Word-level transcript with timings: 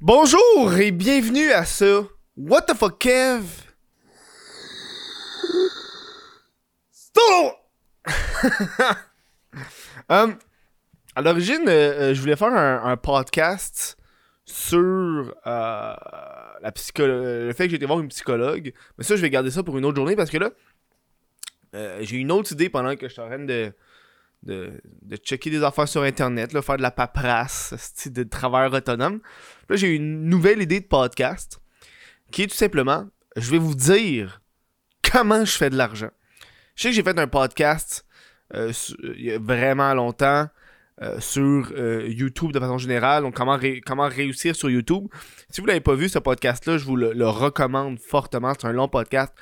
Bonjour 0.00 0.74
et 0.78 0.90
bienvenue 0.92 1.50
à 1.50 1.64
ce 1.64 2.04
What 2.36 2.62
the 2.62 2.74
fuck 2.74 2.98
Kev? 2.98 3.44
Um, 10.08 10.36
À 11.14 11.22
l'origine, 11.22 11.68
euh, 11.68 12.10
euh, 12.10 12.14
je 12.14 12.20
voulais 12.20 12.36
faire 12.36 12.52
un, 12.54 12.96
podcast 12.96 13.96
sur 14.44 14.78
euh, 14.78 15.30
la 15.44 16.72
psycho- 16.72 17.06
le 17.06 17.52
fait 17.52 17.64
que 17.64 17.70
j'ai 17.70 17.76
été 17.76 17.86
voir 17.86 18.00
une 18.00 18.08
psychologue. 18.08 18.72
Mais 18.96 19.04
ça, 19.04 19.16
je 19.16 19.20
vais 19.22 19.30
garder 19.30 19.50
ça 19.50 19.62
pour 19.62 19.76
une 19.78 19.84
autre 19.84 19.96
journée 19.96 20.16
parce 20.16 20.30
que 20.30 20.38
là, 20.38 20.50
euh, 21.74 21.98
j'ai 22.02 22.16
une 22.16 22.32
autre 22.32 22.52
idée 22.52 22.68
pendant 22.68 22.96
que 22.96 23.06
je 23.08 23.12
suis 23.12 23.22
en 23.22 23.26
train 23.26 23.38
de, 23.44 23.72
de, 24.42 24.80
checker 25.22 25.50
des 25.50 25.62
affaires 25.62 25.88
sur 25.88 26.02
Internet, 26.02 26.58
faire 26.60 26.76
de 26.76 26.82
la 26.82 26.90
paperasse, 26.90 28.06
de 28.06 28.22
travail 28.22 28.70
autonome. 28.72 29.20
Là, 29.68 29.76
j'ai 29.76 29.94
une 29.94 30.24
nouvelle 30.24 30.62
idée 30.62 30.80
de 30.80 30.86
podcast 30.86 31.60
qui 32.30 32.42
est 32.42 32.46
tout 32.46 32.56
simplement, 32.56 33.06
je 33.36 33.50
vais 33.50 33.58
vous 33.58 33.74
dire 33.74 34.40
comment 35.02 35.44
je 35.44 35.56
fais 35.56 35.70
de 35.70 35.76
l'argent. 35.76 36.10
Je 36.74 36.82
sais 36.82 36.88
que 36.90 36.94
j'ai 36.94 37.02
fait 37.02 37.18
un 37.18 37.26
podcast 37.26 38.06
euh, 38.54 38.72
su- 38.72 38.96
il 39.16 39.24
y 39.24 39.32
a 39.32 39.38
vraiment 39.38 39.92
longtemps 39.94 40.48
euh, 41.02 41.18
sur 41.20 41.72
euh, 41.72 42.06
YouTube 42.08 42.52
de 42.52 42.60
façon 42.60 42.78
générale, 42.78 43.22
donc 43.22 43.34
comment, 43.34 43.58
comment 43.86 44.08
réussir 44.08 44.54
sur 44.54 44.70
YouTube. 44.70 45.06
Si 45.48 45.60
vous 45.60 45.66
l'avez 45.66 45.80
pas 45.80 45.94
vu, 45.94 46.08
ce 46.08 46.18
podcast-là, 46.18 46.78
je 46.78 46.84
vous 46.84 46.96
le 46.96 47.28
recommande 47.28 47.98
fortement. 47.98 48.52
C'est 48.58 48.66
un 48.66 48.72
long 48.72 48.88
podcast. 48.88 49.32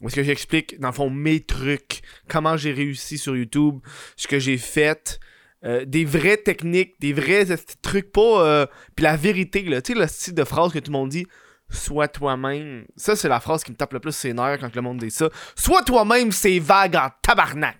Où 0.00 0.08
est-ce 0.08 0.16
que 0.16 0.22
j'explique, 0.22 0.78
dans 0.80 0.88
le 0.88 0.94
fond, 0.94 1.08
mes 1.10 1.40
trucs, 1.40 2.02
comment 2.28 2.56
j'ai 2.56 2.72
réussi 2.72 3.16
sur 3.16 3.36
YouTube, 3.36 3.78
ce 4.16 4.26
que 4.26 4.38
j'ai 4.38 4.58
fait, 4.58 5.18
euh, 5.64 5.84
des 5.84 6.04
vraies 6.04 6.36
techniques, 6.36 7.00
des 7.00 7.12
vrais 7.12 7.46
trucs, 7.80 8.12
pas. 8.12 8.44
euh, 8.46 8.66
Puis 8.96 9.04
la 9.04 9.16
vérité, 9.16 9.62
là, 9.62 9.80
tu 9.80 9.92
sais, 9.94 9.98
le 9.98 10.06
style 10.06 10.34
de 10.34 10.44
phrase 10.44 10.72
que 10.72 10.78
tout 10.78 10.90
le 10.90 10.98
monde 10.98 11.08
dit, 11.08 11.26
sois 11.70 12.08
toi-même. 12.08 12.84
Ça, 12.96 13.16
c'est 13.16 13.28
la 13.28 13.40
phrase 13.40 13.64
qui 13.64 13.70
me 13.72 13.76
tape 13.76 13.92
le 13.94 14.00
plus 14.00 14.12
ses 14.12 14.34
nerfs 14.34 14.58
quand 14.60 14.74
le 14.74 14.82
monde 14.82 14.98
dit 14.98 15.10
ça. 15.10 15.30
Sois 15.56 15.82
toi-même, 15.82 16.32
c'est 16.32 16.58
vague 16.58 16.96
en 16.96 17.08
tabarnak. 17.22 17.78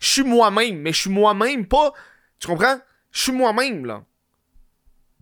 Je 0.00 0.08
suis 0.08 0.24
moi-même, 0.24 0.78
mais 0.78 0.92
je 0.92 1.00
suis 1.00 1.10
moi-même, 1.10 1.66
pas. 1.66 1.92
Tu 2.38 2.46
comprends? 2.46 2.80
Je 3.10 3.20
suis 3.20 3.32
moi-même, 3.32 3.84
là. 3.84 4.04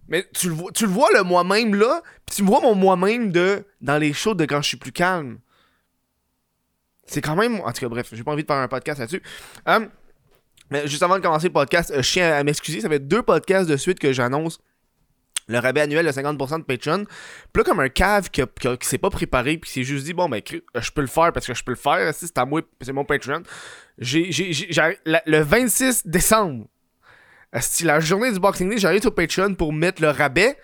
Mais 0.08 0.28
tu 0.34 0.48
le 0.48 0.54
vois, 0.54 0.70
tu 0.70 0.84
le 0.84 0.90
vois 0.90 1.08
le 1.14 1.24
moi-même, 1.24 1.74
là, 1.74 2.02
puis 2.26 2.36
tu 2.36 2.42
me 2.42 2.48
vois 2.48 2.60
mon 2.60 2.74
moi-même 2.74 3.32
de. 3.32 3.64
dans 3.80 3.98
les 3.98 4.12
shows 4.12 4.34
de 4.34 4.44
quand 4.44 4.62
je 4.62 4.68
suis 4.68 4.76
plus 4.76 4.92
calme. 4.92 5.38
C'est 7.06 7.20
quand 7.20 7.36
même. 7.36 7.60
En 7.60 7.72
tout 7.72 7.80
cas, 7.80 7.88
bref, 7.88 8.08
j'ai 8.12 8.24
pas 8.24 8.32
envie 8.32 8.42
de 8.42 8.46
faire 8.46 8.56
un 8.56 8.68
podcast 8.68 9.00
là-dessus. 9.00 9.22
Hum, 9.66 9.88
mais 10.70 10.86
juste 10.88 11.02
avant 11.02 11.16
de 11.16 11.22
commencer 11.22 11.46
le 11.46 11.52
podcast, 11.52 11.90
euh, 11.90 12.02
je 12.02 12.12
tiens 12.12 12.32
à 12.32 12.42
m'excuser. 12.42 12.80
Ça 12.80 12.88
fait 12.88 12.98
deux 12.98 13.22
podcasts 13.22 13.68
de 13.68 13.76
suite 13.76 13.98
que 13.98 14.12
j'annonce 14.12 14.58
le 15.48 15.58
rabais 15.58 15.82
annuel 15.82 16.04
de 16.04 16.10
50% 16.10 16.58
de 16.58 16.64
Patreon. 16.64 17.04
Puis 17.04 17.60
là, 17.60 17.64
comme 17.64 17.78
un 17.78 17.88
cave 17.88 18.30
qui, 18.30 18.42
qui, 18.60 18.88
s'est 18.88 18.98
pas 18.98 19.10
préparé, 19.10 19.58
puis 19.58 19.68
qui 19.68 19.74
s'est 19.74 19.84
juste 19.84 20.04
dit, 20.04 20.12
bon, 20.12 20.28
ben, 20.28 20.40
euh, 20.52 20.80
je 20.80 20.90
peux 20.90 21.02
le 21.02 21.06
faire 21.06 21.32
parce 21.32 21.46
que 21.46 21.54
je 21.54 21.62
peux 21.62 21.72
le 21.72 21.76
faire. 21.76 22.12
Si 22.14 22.26
c'est 22.26 22.38
à 22.38 22.44
moi, 22.44 22.62
c'est 22.80 22.92
mon 22.92 23.04
Patreon. 23.04 23.42
La- 23.98 25.22
le 25.24 25.40
26 25.40 26.06
décembre, 26.06 26.66
la 27.84 28.00
journée 28.00 28.32
du 28.32 28.40
Boxing 28.40 28.68
Day, 28.68 28.78
j'arrive 28.78 29.02
sur 29.02 29.14
Patreon 29.14 29.54
pour 29.54 29.72
mettre 29.72 30.02
le 30.02 30.10
rabais. 30.10 30.58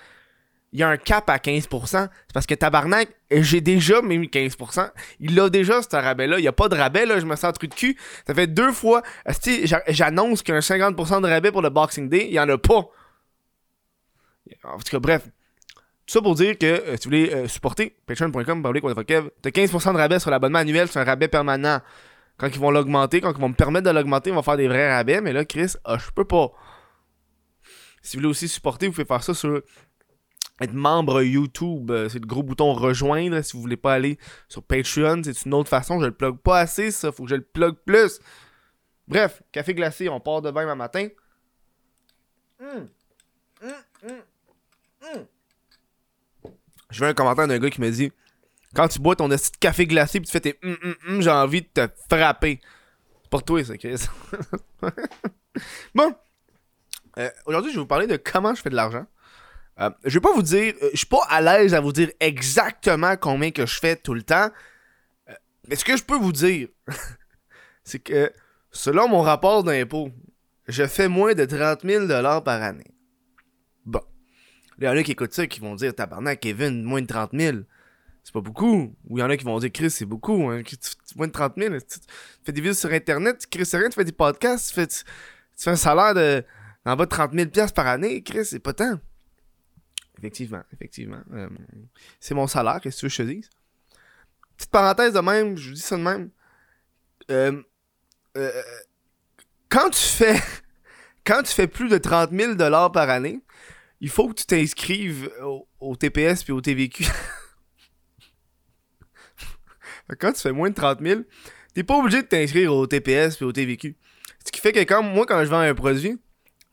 Il 0.72 0.80
y 0.80 0.82
a 0.82 0.88
un 0.88 0.96
cap 0.96 1.28
à 1.28 1.36
15%. 1.36 1.86
C'est 1.86 2.10
parce 2.32 2.46
que 2.46 2.54
tabarnak, 2.54 3.08
j'ai 3.30 3.60
déjà 3.60 4.00
mis 4.00 4.26
15%. 4.26 4.90
Il 5.20 5.38
a 5.38 5.50
déjà 5.50 5.82
ce 5.82 5.94
rabais-là. 5.94 6.38
Il 6.38 6.42
n'y 6.42 6.48
a 6.48 6.52
pas 6.52 6.68
de 6.68 6.76
rabais, 6.76 7.04
là. 7.04 7.20
Je 7.20 7.26
me 7.26 7.36
sens 7.36 7.44
un 7.44 7.52
truc 7.52 7.70
de 7.70 7.74
cul. 7.74 7.98
Ça 8.26 8.34
fait 8.34 8.46
deux 8.46 8.72
fois. 8.72 9.02
J'annonce 9.88 10.42
qu'il 10.42 10.54
y 10.54 10.54
a 10.54 10.58
un 10.58 10.60
50% 10.60 11.22
de 11.22 11.28
rabais 11.28 11.52
pour 11.52 11.60
le 11.60 11.68
Boxing 11.68 12.08
Day. 12.08 12.26
Il 12.26 12.32
n'y 12.32 12.40
en 12.40 12.48
a 12.48 12.56
pas. 12.56 12.88
En 14.64 14.78
tout 14.78 14.90
cas, 14.90 14.98
bref. 14.98 15.28
Tout 16.06 16.14
ça 16.14 16.20
pour 16.20 16.34
dire 16.34 16.58
que 16.58 16.66
euh, 16.66 16.96
si 16.96 17.04
vous 17.04 17.10
voulez 17.10 17.32
euh, 17.32 17.48
supporter, 17.48 17.96
patreon.com, 18.06 19.04
Kev, 19.06 19.28
t'as 19.40 19.50
15% 19.50 19.92
de 19.92 19.98
rabais 19.98 20.18
sur 20.18 20.30
l'abonnement 20.30 20.58
annuel, 20.58 20.88
c'est 20.88 20.98
un 20.98 21.04
rabais 21.04 21.28
permanent. 21.28 21.80
Quand 22.38 22.48
ils 22.48 22.58
vont 22.58 22.72
l'augmenter, 22.72 23.20
quand 23.20 23.32
ils 23.32 23.40
vont 23.40 23.50
me 23.50 23.54
permettre 23.54 23.86
de 23.86 23.94
l'augmenter, 23.94 24.30
ils 24.30 24.34
vont 24.34 24.42
faire 24.42 24.56
des 24.56 24.66
vrais 24.66 24.92
rabais, 24.92 25.20
mais 25.20 25.32
là, 25.32 25.44
Chris, 25.44 25.74
ah, 25.84 25.98
je 25.98 26.10
peux 26.10 26.24
pas. 26.24 26.50
Si 28.02 28.16
vous 28.16 28.20
voulez 28.20 28.30
aussi 28.30 28.48
supporter, 28.48 28.88
vous 28.88 28.94
pouvez 28.94 29.04
faire 29.04 29.22
ça 29.22 29.32
sur 29.32 29.62
être 30.60 30.72
membre 30.74 31.22
YouTube. 31.22 31.90
Euh, 31.90 32.08
C'est 32.08 32.20
le 32.20 32.26
gros 32.26 32.42
bouton 32.42 32.72
rejoindre. 32.72 33.42
Si 33.42 33.54
vous 33.54 33.60
voulez 33.62 33.76
pas 33.76 33.94
aller 33.94 34.18
sur 34.48 34.62
Patreon, 34.62 35.22
c'est 35.24 35.44
une 35.44 35.54
autre 35.54 35.68
façon. 35.68 36.00
Je 36.00 36.06
le 36.06 36.12
plug 36.12 36.36
pas 36.38 36.60
assez, 36.60 36.90
ça. 36.90 37.12
Faut 37.12 37.24
que 37.24 37.30
je 37.30 37.36
le 37.36 37.42
plug 37.42 37.74
plus. 37.84 38.20
Bref, 39.08 39.42
café 39.50 39.74
glacé, 39.74 40.08
on 40.08 40.20
part 40.20 40.42
de 40.42 40.50
même 40.50 40.72
matin. 40.74 41.08
Hum. 42.60 42.88
Hum, 43.62 43.70
hum, 44.04 44.22
hum. 45.14 45.26
Je 46.90 47.00
veux 47.00 47.08
un 47.08 47.14
commentaire 47.14 47.48
d'un 47.48 47.58
gars 47.58 47.70
qui 47.70 47.80
me 47.80 47.90
dit 47.90 48.12
Quand 48.74 48.88
tu 48.88 49.00
bois 49.00 49.16
ton 49.16 49.28
de 49.28 49.36
café 49.58 49.86
glacé 49.86 50.20
puis 50.20 50.26
tu 50.26 50.32
fais 50.32 50.40
tes 50.40 50.58
hum, 50.62 50.76
hum, 50.82 50.94
hum, 51.08 51.22
j'ai 51.22 51.30
envie 51.30 51.62
de 51.62 51.68
te 51.72 51.88
frapper. 52.08 52.60
Pour 53.30 53.42
toi, 53.44 53.64
ça, 53.64 53.76
Chris. 53.78 54.04
bon. 55.94 56.14
Euh, 57.18 57.30
Aujourd'hui, 57.46 57.70
je 57.70 57.76
vais 57.76 57.82
vous 57.82 57.86
parler 57.86 58.06
de 58.06 58.16
comment 58.16 58.54
je 58.54 58.60
fais 58.60 58.70
de 58.70 58.76
l'argent. 58.76 59.06
Euh, 59.80 59.90
je 60.04 60.14
vais 60.14 60.20
pas 60.20 60.32
vous 60.34 60.42
dire, 60.42 60.74
euh, 60.82 60.90
je 60.92 60.98
suis 60.98 61.06
pas 61.06 61.24
à 61.28 61.40
l'aise 61.40 61.74
à 61.74 61.80
vous 61.80 61.92
dire 61.92 62.10
exactement 62.20 63.16
combien 63.16 63.50
que 63.50 63.66
je 63.66 63.78
fais 63.78 63.96
tout 63.96 64.14
le 64.14 64.22
temps. 64.22 64.50
Euh, 65.28 65.32
mais 65.68 65.76
ce 65.76 65.84
que 65.84 65.96
je 65.96 66.04
peux 66.04 66.16
vous 66.16 66.32
dire, 66.32 66.68
c'est 67.84 67.98
que 67.98 68.30
selon 68.70 69.08
mon 69.08 69.22
rapport 69.22 69.64
d'impôt, 69.64 70.10
je 70.68 70.86
fais 70.86 71.08
moins 71.08 71.34
de 71.34 71.44
30 71.44 71.82
000 71.82 72.06
par 72.42 72.62
année. 72.62 72.94
Bon. 73.84 74.02
Il 74.78 74.84
y 74.84 74.88
en 74.88 74.96
a 74.96 75.02
qui 75.02 75.12
écoutent 75.12 75.32
ça 75.32 75.46
qui 75.46 75.60
vont 75.60 75.74
dire 75.74 75.94
Tabarnak, 75.94 76.40
Kevin, 76.40 76.82
moins 76.82 77.00
de 77.00 77.06
30 77.06 77.30
000. 77.32 77.58
C'est 78.24 78.32
pas 78.32 78.40
beaucoup. 78.40 78.94
Ou 79.08 79.18
il 79.18 79.20
y 79.20 79.24
en 79.24 79.30
a 79.30 79.36
qui 79.36 79.44
vont 79.44 79.58
dire 79.58 79.72
Chris, 79.72 79.90
c'est 79.90 80.04
beaucoup. 80.04 80.50
Hein. 80.50 80.62
Moins 81.16 81.26
de 81.26 81.32
30 81.32 81.54
000. 81.56 81.74
Tu, 81.76 81.98
fais 82.44 82.52
des 82.52 82.60
vidéos 82.60 82.74
sur 82.74 82.90
Internet, 82.90 83.38
tu 83.38 83.46
crées 83.48 83.78
rien, 83.78 83.88
tu 83.88 83.96
fais 83.96 84.04
des 84.04 84.12
podcasts, 84.12 84.68
tu 84.68 84.74
fais, 84.74 84.86
tu, 84.86 84.98
fais 85.56 85.70
un 85.70 85.76
salaire 85.76 86.14
de 86.14 86.44
en 86.84 86.96
bas 86.96 87.04
de 87.04 87.10
30 87.10 87.32
000 87.32 87.50
piastres 87.50 87.74
par 87.74 87.86
année. 87.86 88.22
Chris, 88.22 88.44
c'est 88.44 88.60
pas 88.60 88.72
tant. 88.72 88.98
Effectivement, 90.22 90.62
effectivement. 90.72 91.20
Euh, 91.32 91.48
c'est 92.20 92.34
mon 92.34 92.46
salaire, 92.46 92.80
qu'est-ce 92.80 93.02
que 93.02 93.08
tu 93.08 93.10
je 93.10 93.16
te 93.16 93.28
dise? 93.28 93.50
Petite 94.56 94.70
parenthèse 94.70 95.14
de 95.14 95.18
même, 95.18 95.56
je 95.56 95.70
vous 95.70 95.74
dis 95.74 95.80
ça 95.80 95.96
de 95.96 96.02
même. 96.02 96.30
Euh, 97.28 97.60
euh, 98.36 98.62
quand 99.68 99.90
tu 99.90 100.00
fais 100.00 100.40
quand 101.24 101.42
tu 101.42 101.52
fais 101.52 101.66
plus 101.66 101.88
de 101.88 101.98
30 101.98 102.30
000 102.30 102.56
par 102.56 103.10
année, 103.10 103.40
il 104.00 104.10
faut 104.10 104.28
que 104.28 104.34
tu 104.34 104.46
t'inscrives 104.46 105.28
au, 105.42 105.66
au 105.80 105.96
TPS 105.96 106.44
puis 106.44 106.52
au 106.52 106.60
TVQ. 106.60 107.04
quand 110.20 110.32
tu 110.32 110.40
fais 110.40 110.52
moins 110.52 110.70
de 110.70 110.76
30 110.76 111.00
000, 111.00 111.22
t'es 111.74 111.82
pas 111.82 111.96
obligé 111.96 112.22
de 112.22 112.28
t'inscrire 112.28 112.72
au 112.72 112.86
TPS 112.86 113.34
puis 113.36 113.44
au 113.44 113.52
TVQ. 113.52 113.96
Ce 114.46 114.52
qui 114.52 114.60
fait 114.60 114.72
que 114.72 114.80
quand 114.80 115.02
moi, 115.02 115.26
quand 115.26 115.44
je 115.44 115.50
vends 115.50 115.58
un 115.58 115.74
produit, 115.74 116.16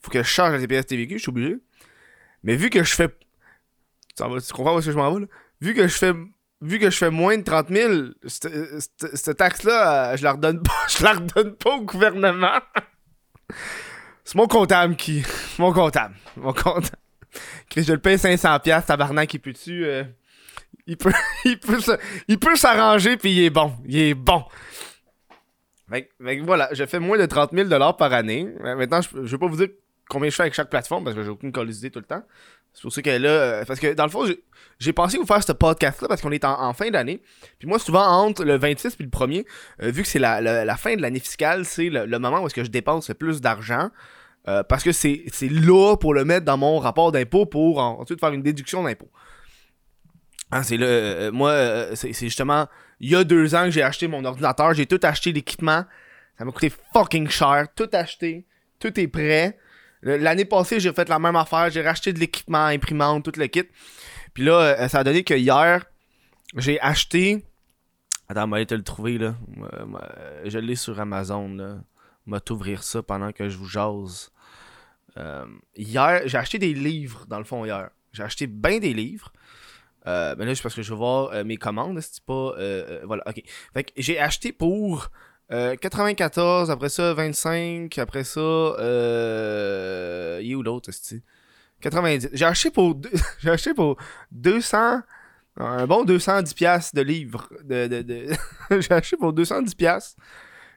faut 0.02 0.12
que 0.12 0.22
je 0.22 0.28
charge 0.28 0.54
le 0.54 0.68
TPS 0.68 0.86
TVQ, 0.86 1.16
je 1.16 1.22
suis 1.24 1.30
obligé. 1.30 1.58
Mais 2.44 2.56
vu 2.56 2.70
que 2.70 2.84
je 2.84 2.94
fais. 2.94 3.09
Tu, 4.19 4.53
comprends 4.53 4.75
où 4.75 4.80
est-ce 4.80 4.88
que 4.88 4.91
je 4.91 4.97
m'en 4.97 5.13
vais 5.13 5.22
là? 5.22 5.28
Vu 5.62 5.74
que 5.74 5.88
je 5.88 5.97
fais. 5.97 6.13
Vu 6.62 6.78
que 6.78 6.90
je 6.90 6.97
fais 6.97 7.09
moins 7.09 7.38
de 7.38 7.44
30 7.44 7.69
000, 7.69 7.94
cette, 8.25 9.38
taxe-là, 9.38 10.12
euh, 10.12 10.18
je 10.18 10.24
la 10.25 10.34
redonne 10.34 10.62
pas. 10.62 10.74
Je 10.90 11.03
la 11.06 11.13
redonne 11.13 11.56
pas 11.56 11.78
au 11.78 11.84
gouvernement. 11.84 12.59
C'est 14.25 14.35
mon 14.35 14.46
comptable 14.46 14.97
qui. 14.97 15.24
Mon 15.58 15.72
comptable. 15.72 16.16
Mon 16.35 16.52
comptable. 16.52 16.97
Je 17.78 17.94
le 17.94 18.00
paye 18.00 18.18
500$, 18.18 18.62
piastres, 18.62 18.88
tabarnak, 18.88 19.34
il 19.34 19.40
peut-tu. 19.40 19.85
euh, 19.85 20.03
il 20.85 20.97
peut. 20.97 21.13
il 21.46 21.58
peut 21.59 21.79
il 22.28 22.38
peut 22.40 22.58
s'arranger, 22.58 23.16
puis 23.16 23.31
il 23.31 23.44
est 23.46 23.50
bon. 23.50 23.74
Il 23.85 23.97
est 23.97 24.13
bon. 24.13 24.44
Fait, 25.90 26.09
voilà, 26.44 26.69
je 26.74 26.85
fais 26.85 27.00
moins 27.00 27.18
de 27.18 27.25
30 27.25 27.52
000 27.53 27.94
par 27.94 28.13
année. 28.13 28.47
Euh, 28.66 28.75
Maintenant, 28.75 29.02
je, 29.02 29.09
je 29.13 29.31
vais 29.31 29.38
pas 29.38 29.47
vous 29.47 29.56
dire 29.56 29.69
combien 30.09 30.29
je 30.29 30.35
fais 30.35 30.44
avec 30.44 30.53
chaque 30.53 30.69
plateforme 30.69 31.03
parce 31.06 31.16
que 31.16 31.24
j'ai 31.24 31.29
aucune 31.29 31.52
colosité 31.52 31.90
tout 31.90 32.00
le 32.00 32.06
temps. 32.06 32.24
C'est 32.79 32.84
pour 32.84 32.94
ça 32.94 33.01
que 33.01 33.09
là, 33.09 33.29
euh, 33.29 33.66
parce 33.66 33.78
que 33.78 33.94
dans 33.94 34.06
le 34.06 34.09
fond, 34.09 34.26
j'ai- 34.79 34.93
pensé 34.93 35.17
vous 35.17 35.26
faire 35.26 35.43
ce 35.43 35.52
podcast-là 35.52 36.08
parce 36.08 36.22
qu'on 36.22 36.31
est 36.31 36.46
en, 36.46 36.73
fin 36.73 36.90
d'année. 36.90 37.22
Puis 37.59 37.67
moi, 37.67 37.78
souvent, 37.78 38.05
entre 38.05 38.46
le 38.46 38.58
26 38.58 38.96
puis 38.96 39.03
le 39.03 39.09
1er, 39.09 39.46
euh, 39.84 39.91
vu 39.91 40.03
que 40.03 40.08
c'est 40.08 40.17
la, 40.17 40.78
fin 40.78 40.96
de 40.96 41.02
l'année 41.02 41.20
fiscale, 41.20 41.66
c'est 41.66 41.90
le, 41.90 42.20
moment 42.20 42.40
où 42.40 42.47
est-ce 42.47 42.55
que 42.55 42.64
je 42.64 42.70
dépense 42.70 43.09
le 43.09 43.16
plus 43.16 43.41
d'argent. 43.41 43.90
euh, 44.47 44.64
parce 44.64 44.85
que 44.85 44.93
c'est 44.93 45.26
là 45.41 45.97
pour 45.97 46.14
le 46.14 46.23
mettre 46.23 46.46
dans 46.46 46.55
mon 46.55 46.79
rapport 46.79 47.11
d'impôt 47.11 47.46
pour 47.46 47.79
en- 47.79 47.99
ensuite 47.99 48.22
faire 48.22 48.31
une 48.31 48.41
déduction 48.41 48.82
d'impôt. 48.82 49.11
Hein, 50.52 50.64
c'est 50.64 50.78
là, 50.78 51.32
moi, 51.32 51.93
c'est 51.96 52.14
justement, 52.14 52.67
il 53.02 53.09
y 53.09 53.16
a 53.17 53.25
deux 53.25 53.55
ans 53.55 53.66
que 53.66 53.72
j'ai 53.72 53.84
acheté 53.84 54.08
mon 54.08 54.23
ordinateur, 54.23 54.73
j'ai 54.73 54.85
tout 54.85 55.02
acheté 55.03 55.34
l'équipement, 55.34 55.84
ça 56.37 56.46
m'a 56.46 56.53
coûté 56.53 56.72
fucking 56.93 57.29
cher, 57.29 57.67
tout 57.75 57.90
acheté, 57.91 58.46
tout 58.79 58.97
est 58.97 59.09
prêt. 59.09 59.58
L'année 60.01 60.46
passée, 60.46 60.79
j'ai 60.79 60.93
fait 60.93 61.09
la 61.09 61.19
même 61.19 61.35
affaire, 61.35 61.69
j'ai 61.69 61.81
racheté 61.81 62.13
de 62.13 62.19
l'équipement, 62.19 62.66
imprimante, 62.66 63.25
tout 63.25 63.37
le 63.37 63.47
kit. 63.47 63.66
Puis 64.34 64.46
là, 64.46 64.53
euh, 64.53 64.87
ça 64.87 64.99
a 64.99 65.03
donné 65.03 65.23
que 65.23 65.34
hier, 65.34 65.85
j'ai 66.55 66.79
acheté. 66.79 67.46
Attends, 68.29 68.46
on 68.46 68.47
va 68.47 68.57
aller 68.57 68.66
te 68.66 68.75
le 68.75 68.84
trouver 68.84 69.17
là. 69.17 69.35
Je 70.46 70.59
l'ai 70.59 70.75
sur 70.75 70.99
Amazon 70.99 71.49
là. 71.49 71.78
On 72.28 72.31
va 72.31 72.40
t'ouvrir 72.40 72.84
ça 72.84 73.01
pendant 73.01 73.31
que 73.31 73.49
je 73.49 73.57
vous 73.57 73.67
jase. 73.67 74.31
Euh, 75.17 75.46
hier, 75.75 76.22
j'ai 76.25 76.37
acheté 76.37 76.59
des 76.59 76.73
livres 76.73 77.25
dans 77.28 77.40
le 77.40 77.43
fond 77.43 77.66
hier. 77.66 77.90
J'ai 78.13 78.23
acheté 78.23 78.47
bien 78.47 78.79
des 78.79 78.93
livres. 78.93 79.34
Euh, 80.07 80.35
mais 80.37 80.46
là, 80.46 80.55
c'est 80.55 80.61
parce 80.61 80.75
que 80.75 80.81
je 80.81 80.91
vais 80.91 80.97
voir 80.97 81.31
euh, 81.34 81.43
mes 81.43 81.57
commandes. 81.57 81.99
C'est 81.99 82.23
pas. 82.23 82.53
Voilà, 83.03 83.23
ok. 83.28 83.41
Fait 83.73 83.84
que 83.84 83.91
j'ai 83.97 84.19
acheté 84.19 84.51
pour 84.51 85.09
94, 85.49 86.69
après 86.69 86.90
ça 86.90 87.13
25, 87.13 87.97
après 87.97 88.23
ça. 88.23 88.40
Euh. 88.40 90.40
Il 90.43 90.51
est 90.51 90.55
où 90.55 90.61
l'autre, 90.61 90.91
90. 91.81 92.29
J'ai 92.34 92.46
acheté 92.46 92.69
pour. 92.69 93.01
j'ai 93.40 93.49
acheté 93.49 93.73
pour 93.73 93.97
200. 94.31 95.01
Un 95.61 95.87
bon 95.87 96.05
210$ 96.05 96.96
de 96.96 97.01
livres. 97.01 97.49
De, 97.63 97.87
de, 97.87 98.28
j'ai 98.79 98.93
acheté 98.93 99.17
pour 99.17 99.34
210$ 99.34 100.16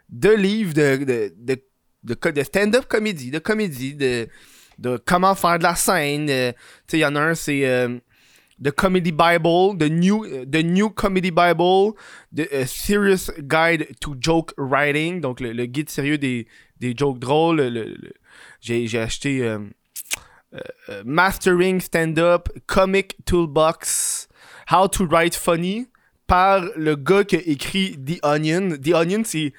de 0.08 0.30
livres 0.30 0.74
de, 0.74 0.96
de, 0.96 1.32
de, 1.36 2.14
de, 2.30 2.42
stand-up 2.42 2.86
comédie, 2.88 3.30
de 3.30 3.38
comédie, 3.38 3.94
de, 3.94 4.26
de 4.78 5.00
comment 5.04 5.34
faire 5.34 5.58
de 5.58 5.64
la 5.64 5.76
scène. 5.76 6.26
tu 6.26 6.32
sais, 6.88 6.98
il 6.98 7.00
y 7.00 7.04
en 7.04 7.14
a 7.14 7.20
un, 7.20 7.34
c'est 7.34 7.86
The 8.62 8.70
Comedy 8.70 9.10
Bible, 9.10 9.76
The 9.76 9.88
New, 9.90 10.44
the 10.44 10.62
new 10.62 10.90
Comedy 10.90 11.30
Bible, 11.30 11.96
The 12.32 12.66
Serious 12.66 13.30
Guide 13.46 13.96
to 14.00 14.14
Joke 14.20 14.54
Writing, 14.56 15.20
donc 15.20 15.40
le, 15.40 15.66
guide 15.66 15.90
sérieux 15.90 16.18
des, 16.18 16.46
des 16.78 16.94
jokes 16.96 17.18
drôles. 17.18 17.60
Le, 17.60 17.96
j'ai, 18.60 18.98
acheté 18.98 19.42
euh, 19.42 19.58
euh, 20.54 20.60
euh, 20.88 21.02
Mastering 21.04 21.80
Stand-Up, 21.80 22.48
Comic 22.66 23.16
Toolbox, 23.24 24.28
How 24.70 24.86
to 24.88 25.06
Write 25.06 25.34
Funny, 25.34 25.88
par 26.26 26.64
le 26.76 26.94
gars 26.94 27.24
qui 27.24 27.36
a 27.36 27.40
écrit 27.40 27.98
The 27.98 28.24
Onion. 28.24 28.76
The 28.76 28.94
Onion, 28.94 29.22
c'est, 29.24 29.52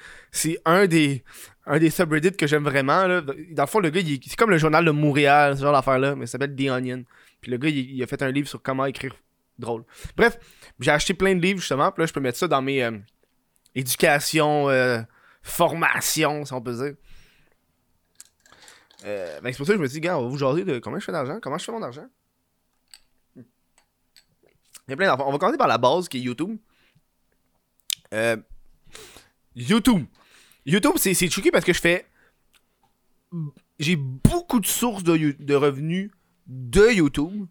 un 0.64 0.86
des 0.86 1.22
un 1.66 1.78
des 1.78 1.88
subreddits 1.88 2.36
que 2.36 2.46
j'aime 2.46 2.64
vraiment. 2.64 3.06
Là. 3.06 3.22
Dans 3.22 3.62
le 3.62 3.66
fond, 3.66 3.80
le 3.80 3.88
gars, 3.88 4.02
c'est 4.04 4.36
comme 4.36 4.50
le 4.50 4.58
journal 4.58 4.84
de 4.84 4.90
Montréal, 4.90 5.56
ce 5.56 5.62
genre 5.62 5.72
d'affaire-là, 5.72 6.14
mais 6.14 6.26
ça 6.26 6.32
s'appelle 6.32 6.54
The 6.54 6.68
Onion. 6.68 7.04
Puis 7.44 7.50
le 7.50 7.58
gars, 7.58 7.68
il, 7.68 8.02
a 8.02 8.06
fait 8.06 8.22
un 8.22 8.30
livre 8.30 8.48
sur 8.48 8.62
comment 8.62 8.86
écrire 8.86 9.14
drôle. 9.58 9.84
Bref, 10.16 10.38
j'ai 10.80 10.90
acheté 10.90 11.12
plein 11.12 11.34
de 11.34 11.42
livres 11.42 11.60
justement. 11.60 11.92
Puis 11.92 12.00
là, 12.00 12.06
je 12.06 12.12
peux 12.14 12.20
mettre 12.20 12.38
ça 12.38 12.48
dans 12.48 12.62
mes 12.62 12.82
euh, 12.82 12.98
éducations, 13.74 14.70
euh, 14.70 15.02
formations, 15.42 16.46
si 16.46 16.54
on 16.54 16.62
peut 16.62 16.72
dire. 16.72 16.94
Euh, 19.04 19.40
ben 19.42 19.52
c'est 19.52 19.58
pour 19.58 19.66
ça 19.66 19.74
que 19.74 19.78
je 19.78 19.82
me 19.82 19.88
dis, 19.88 20.00
gars, 20.00 20.18
on 20.18 20.22
va 20.22 20.28
vous 20.28 20.38
jaser 20.38 20.64
de 20.64 20.78
comment 20.78 20.98
je 20.98 21.04
fais 21.04 21.12
d'argent, 21.12 21.38
comment 21.42 21.58
je 21.58 21.64
fais 21.66 21.72
mon 21.72 21.82
argent. 21.82 22.06
Il 23.36 23.42
y 24.88 24.92
a 24.94 24.96
plein 24.96 25.08
d'enfants. 25.08 25.28
On 25.28 25.32
va 25.32 25.36
commencer 25.36 25.58
par 25.58 25.68
la 25.68 25.76
base 25.76 26.08
qui 26.08 26.16
est 26.16 26.22
YouTube. 26.22 26.56
YouTube. 29.54 30.06
YouTube, 30.64 30.94
c'est 30.96 31.28
tricky 31.28 31.50
parce 31.50 31.66
que 31.66 31.74
je 31.74 31.80
fais. 31.80 32.06
J'ai 33.78 33.96
beaucoup 33.96 34.60
de 34.60 34.66
sources 34.66 35.02
de 35.04 35.54
revenus 35.54 36.10
de 36.46 36.92
YouTube 36.92 37.46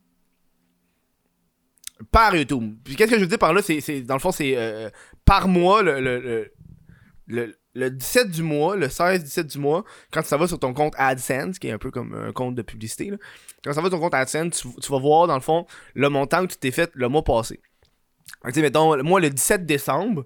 par 2.11 2.35
YouTube. 2.35 2.75
Puis 2.83 2.95
qu'est-ce 2.95 3.11
que 3.11 3.17
je 3.17 3.21
veux 3.21 3.27
dire 3.27 3.39
par 3.39 3.53
là, 3.53 3.61
c'est, 3.61 4.01
dans 4.01 4.15
le 4.15 4.19
fond, 4.19 4.31
c'est 4.31 4.53
euh, 4.55 4.89
par 5.25 5.47
mois, 5.47 5.81
le, 5.81 5.99
le, 5.99 6.51
le, 7.27 7.55
le, 7.73 7.89
17 7.89 8.29
du 8.29 8.43
mois, 8.43 8.75
le 8.75 8.87
16-17 8.87 9.43
du 9.43 9.59
mois, 9.59 9.83
quand 10.11 10.23
ça 10.23 10.37
va 10.37 10.47
sur 10.47 10.59
ton 10.59 10.73
compte 10.73 10.93
AdSense, 10.97 11.59
qui 11.59 11.67
est 11.67 11.71
un 11.71 11.77
peu 11.77 11.91
comme 11.91 12.13
un 12.13 12.31
compte 12.31 12.55
de 12.55 12.61
publicité, 12.61 13.11
quand 13.63 13.73
ça 13.73 13.81
va 13.81 13.89
sur 13.89 13.97
ton 13.97 14.03
compte 14.03 14.13
AdSense, 14.13 14.65
tu, 14.81 14.91
vas 14.91 14.99
voir, 14.99 15.27
dans 15.27 15.35
le 15.35 15.41
fond, 15.41 15.65
le 15.93 16.09
montant 16.09 16.45
que 16.45 16.53
tu 16.53 16.57
t'es 16.57 16.71
fait 16.71 16.91
le 16.93 17.07
mois 17.09 17.23
passé. 17.23 17.61
Tu 18.45 18.53
sais, 18.53 18.61
mettons, 18.61 19.01
moi, 19.03 19.19
le 19.19 19.29
17 19.29 19.65
décembre, 19.65 20.25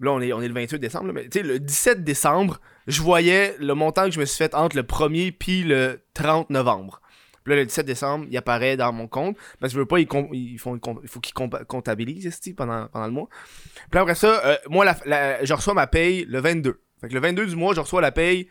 là, 0.00 0.12
on 0.12 0.20
est, 0.20 0.32
on 0.32 0.42
est 0.42 0.48
le 0.48 0.54
28 0.54 0.78
décembre, 0.78 1.12
mais 1.12 1.28
tu 1.28 1.40
sais, 1.40 1.42
le 1.42 1.58
17 1.58 2.04
décembre, 2.04 2.60
je 2.86 3.00
voyais 3.00 3.56
le 3.58 3.74
montant 3.74 4.04
que 4.04 4.10
je 4.10 4.20
me 4.20 4.24
suis 4.24 4.36
fait 4.36 4.54
entre 4.54 4.76
le 4.76 4.82
1er 4.82 5.32
puis 5.32 5.62
le 5.62 6.02
30 6.14 6.50
novembre. 6.50 7.00
Le 7.46 7.64
17 7.64 7.86
décembre, 7.86 8.26
il 8.30 8.36
apparaît 8.36 8.76
dans 8.76 8.92
mon 8.92 9.08
compte. 9.08 9.36
Parce 9.60 9.72
que 9.72 9.76
je 9.76 9.80
veux 9.80 9.86
pas, 9.86 9.96
font 10.08 10.28
il 10.32 10.58
faut 10.58 11.20
qu'ils 11.20 11.34
comptabilisent 11.34 12.40
pendant, 12.56 12.88
pendant 12.88 13.06
le 13.06 13.12
mois. 13.12 13.28
Puis 13.90 14.00
après 14.00 14.14
ça, 14.14 14.44
euh, 14.44 14.56
moi, 14.68 14.84
je 15.42 15.52
reçois 15.54 15.74
ma 15.74 15.86
paye 15.86 16.24
le 16.24 16.40
22. 16.40 16.80
Fait 17.00 17.08
que 17.08 17.14
le 17.14 17.20
22 17.20 17.46
du 17.46 17.56
mois, 17.56 17.74
je 17.74 17.80
reçois 17.80 18.00
la 18.00 18.12
paye. 18.12 18.48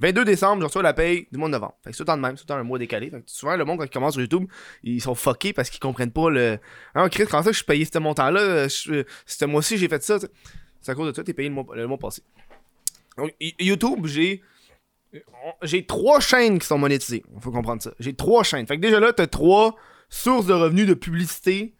22 0.00 0.24
décembre, 0.24 0.60
je 0.62 0.66
reçois 0.66 0.82
la 0.82 0.94
paye 0.94 1.26
du 1.32 1.38
mois 1.38 1.48
de 1.48 1.52
novembre. 1.52 1.76
Fait 1.82 1.90
que 1.90 1.96
c'est 1.96 2.04
tout 2.04 2.10
le 2.10 2.14
temps 2.14 2.20
même, 2.20 2.36
c'est 2.36 2.44
tout 2.44 2.52
le 2.52 2.54
temps 2.54 2.60
un 2.60 2.64
mois 2.64 2.78
décalé. 2.78 3.10
Fait 3.10 3.18
que 3.18 3.24
souvent, 3.26 3.56
le 3.56 3.64
monde, 3.64 3.78
quand 3.78 3.84
ils 3.84 3.90
commencent 3.90 4.14
sur 4.14 4.22
YouTube, 4.22 4.48
ils 4.84 5.00
sont 5.00 5.16
fuckés 5.16 5.52
parce 5.52 5.70
qu'ils 5.70 5.80
comprennent 5.80 6.12
pas 6.12 6.30
le. 6.30 6.58
Ah, 6.94 7.08
Chris, 7.08 7.24
quand 7.28 7.42
ça, 7.42 7.50
je 7.50 7.56
suis 7.56 7.64
payé 7.64 7.84
ce 7.84 7.98
montant-là, 7.98 8.68
ce 8.68 9.44
mois-ci, 9.44 9.76
j'ai 9.76 9.88
fait 9.88 10.02
ça. 10.02 10.18
C'est 10.80 10.92
à 10.92 10.94
cause 10.94 11.08
de 11.08 11.16
ça, 11.16 11.24
t'es 11.24 11.32
payé 11.32 11.48
le 11.48 11.54
mois, 11.56 11.66
le 11.74 11.86
mois 11.86 11.98
passé. 11.98 12.22
Donc, 13.16 13.34
YouTube, 13.58 14.06
j'ai 14.06 14.40
j'ai 15.62 15.86
trois 15.86 16.20
chaînes 16.20 16.58
qui 16.58 16.66
sont 16.66 16.78
monétisées. 16.78 17.24
Il 17.34 17.40
faut 17.40 17.50
comprendre 17.50 17.82
ça. 17.82 17.92
J'ai 17.98 18.14
trois 18.14 18.42
chaînes. 18.42 18.66
Fait 18.66 18.76
que 18.76 18.82
déjà 18.82 19.00
là, 19.00 19.12
tu 19.12 19.22
as 19.22 19.26
trois 19.26 19.76
sources 20.08 20.46
de 20.46 20.54
revenus 20.54 20.86
de 20.86 20.94
publicité 20.94 21.74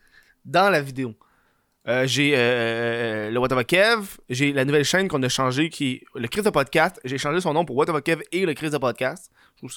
dans 0.44 0.70
la 0.70 0.80
vidéo. 0.80 1.14
Euh, 1.86 2.06
j'ai 2.06 2.34
euh, 2.34 2.38
euh, 2.38 3.30
le 3.30 3.38
What 3.38 3.64
Kev, 3.64 4.18
j'ai 4.28 4.52
la 4.52 4.66
nouvelle 4.66 4.84
chaîne 4.84 5.08
qu'on 5.08 5.22
a 5.22 5.28
changé 5.30 5.70
qui 5.70 5.92
est 5.92 6.02
le 6.14 6.28
Chris 6.28 6.42
de 6.42 6.50
podcast. 6.50 7.00
J'ai 7.02 7.16
changé 7.16 7.40
son 7.40 7.54
nom 7.54 7.64
pour 7.64 7.76
What 7.76 7.86
Kev 8.02 8.22
et 8.30 8.44
le 8.44 8.52
Chris 8.52 8.68
de 8.68 8.76
podcast. 8.76 9.30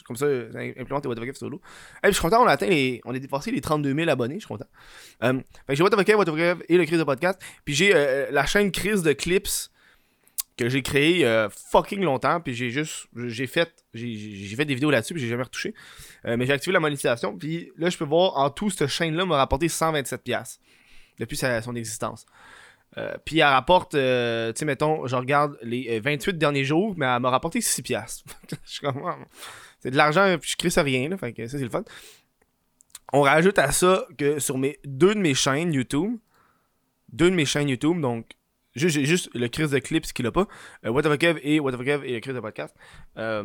Comme 0.06 0.18
ça, 0.18 0.26
implémenté 0.26 1.08
What 1.08 1.16
Kev 1.16 1.36
solo. 1.36 1.62
Et 2.04 2.08
je 2.08 2.12
suis 2.12 2.22
content, 2.22 2.44
on 2.44 2.48
a 2.48 2.52
atteint. 2.52 2.98
On 3.06 3.16
a 3.16 3.20
dépassé 3.20 3.52
les 3.52 3.62
32 3.62 3.96
000 3.96 4.10
abonnés, 4.10 4.36
je 4.36 4.40
suis 4.40 4.48
content. 4.48 4.68
que 5.22 5.76
j'ai 5.76 5.84
What 5.84 6.04
Kev, 6.04 6.26
Kev 6.26 6.64
et 6.68 6.78
le 6.78 6.86
Chris 6.86 6.98
de 6.98 7.04
podcast. 7.04 7.40
Puis 7.64 7.76
j'ai 7.76 7.94
la 8.30 8.46
chaîne 8.46 8.72
Chris 8.72 9.02
de 9.02 9.14
Clips 9.14 9.70
que 10.62 10.70
j'ai 10.70 10.82
créé 10.82 11.26
euh, 11.26 11.50
fucking 11.50 12.02
longtemps, 12.02 12.40
puis 12.40 12.54
j'ai 12.54 12.70
juste, 12.70 13.08
j'ai 13.16 13.48
fait, 13.48 13.84
j'ai 13.94 14.56
fait 14.56 14.66
des 14.66 14.76
vidéos 14.76 14.92
là-dessus, 14.92 15.14
puis 15.14 15.22
j'ai 15.22 15.30
jamais 15.30 15.44
retouché. 15.44 15.74
Euh, 16.26 16.38
mais 16.38 16.46
j'ai 16.46 16.54
activé 16.54 16.74
la 16.74 16.80
monétisation, 16.80 17.38
puis 17.38 17.72
là, 17.78 17.90
je 17.90 17.98
peux 17.98 18.06
voir, 18.06 18.38
en 18.38 18.50
tout, 18.50 18.70
cette 18.70 18.88
chaîne-là 18.88 19.26
m'a 19.26 19.38
rapporté 19.38 19.68
127$ 19.68 20.60
depuis 21.20 21.38
son 21.38 21.76
existence. 21.76 22.26
Euh, 22.98 23.16
puis 23.26 23.40
elle 23.40 23.46
rapporte, 23.46 23.92
tu 23.92 23.98
sais, 23.98 24.66
mettons, 24.66 25.08
je 25.08 25.16
regarde 25.16 25.58
les 25.64 26.00
28 26.00 26.38
derniers 26.38 26.66
jours, 26.66 26.94
mais 26.96 27.06
elle 27.06 27.22
m'a 27.22 27.30
rapporté 27.30 27.60
6$. 27.60 28.24
c'est 29.80 29.92
de 29.92 29.98
l'argent, 29.98 30.38
puis 30.40 30.52
je 30.52 30.58
crée 30.58 30.70
ça 30.70 30.84
rien, 30.84 31.10
là, 31.10 31.18
fait 31.18 31.34
que 31.34 31.48
ça, 31.48 31.58
c'est 31.58 31.64
le 31.64 31.70
fun. 31.70 31.84
On 33.14 33.22
rajoute 33.22 33.58
à 33.58 33.72
ça 33.72 34.06
que 34.18 34.40
sur 34.40 34.58
mes 34.58 34.80
deux 34.86 35.16
de 35.16 35.20
mes 35.20 35.34
chaînes 35.34 35.74
YouTube, 35.74 36.18
deux 37.12 37.30
de 37.30 37.36
mes 37.36 37.46
chaînes 37.46 37.68
YouTube, 37.68 38.00
donc 38.00 38.36
Juste, 38.76 39.02
juste 39.02 39.30
le 39.34 39.48
Chris 39.48 39.68
de 39.68 39.80
Clips 39.80 40.14
qu'il 40.14 40.26
a 40.28 40.32
pas. 40.32 40.48
Euh, 40.86 40.92
What 40.92 41.06
of 41.06 41.18
Kev 41.18 41.40
et 41.44 41.60
What 41.60 41.74
of 41.74 41.84
Kev 41.84 42.06
et 42.06 42.14
le 42.14 42.20
Chris 42.20 42.34
de 42.34 42.40
podcast. 42.40 42.76
Euh, 43.18 43.44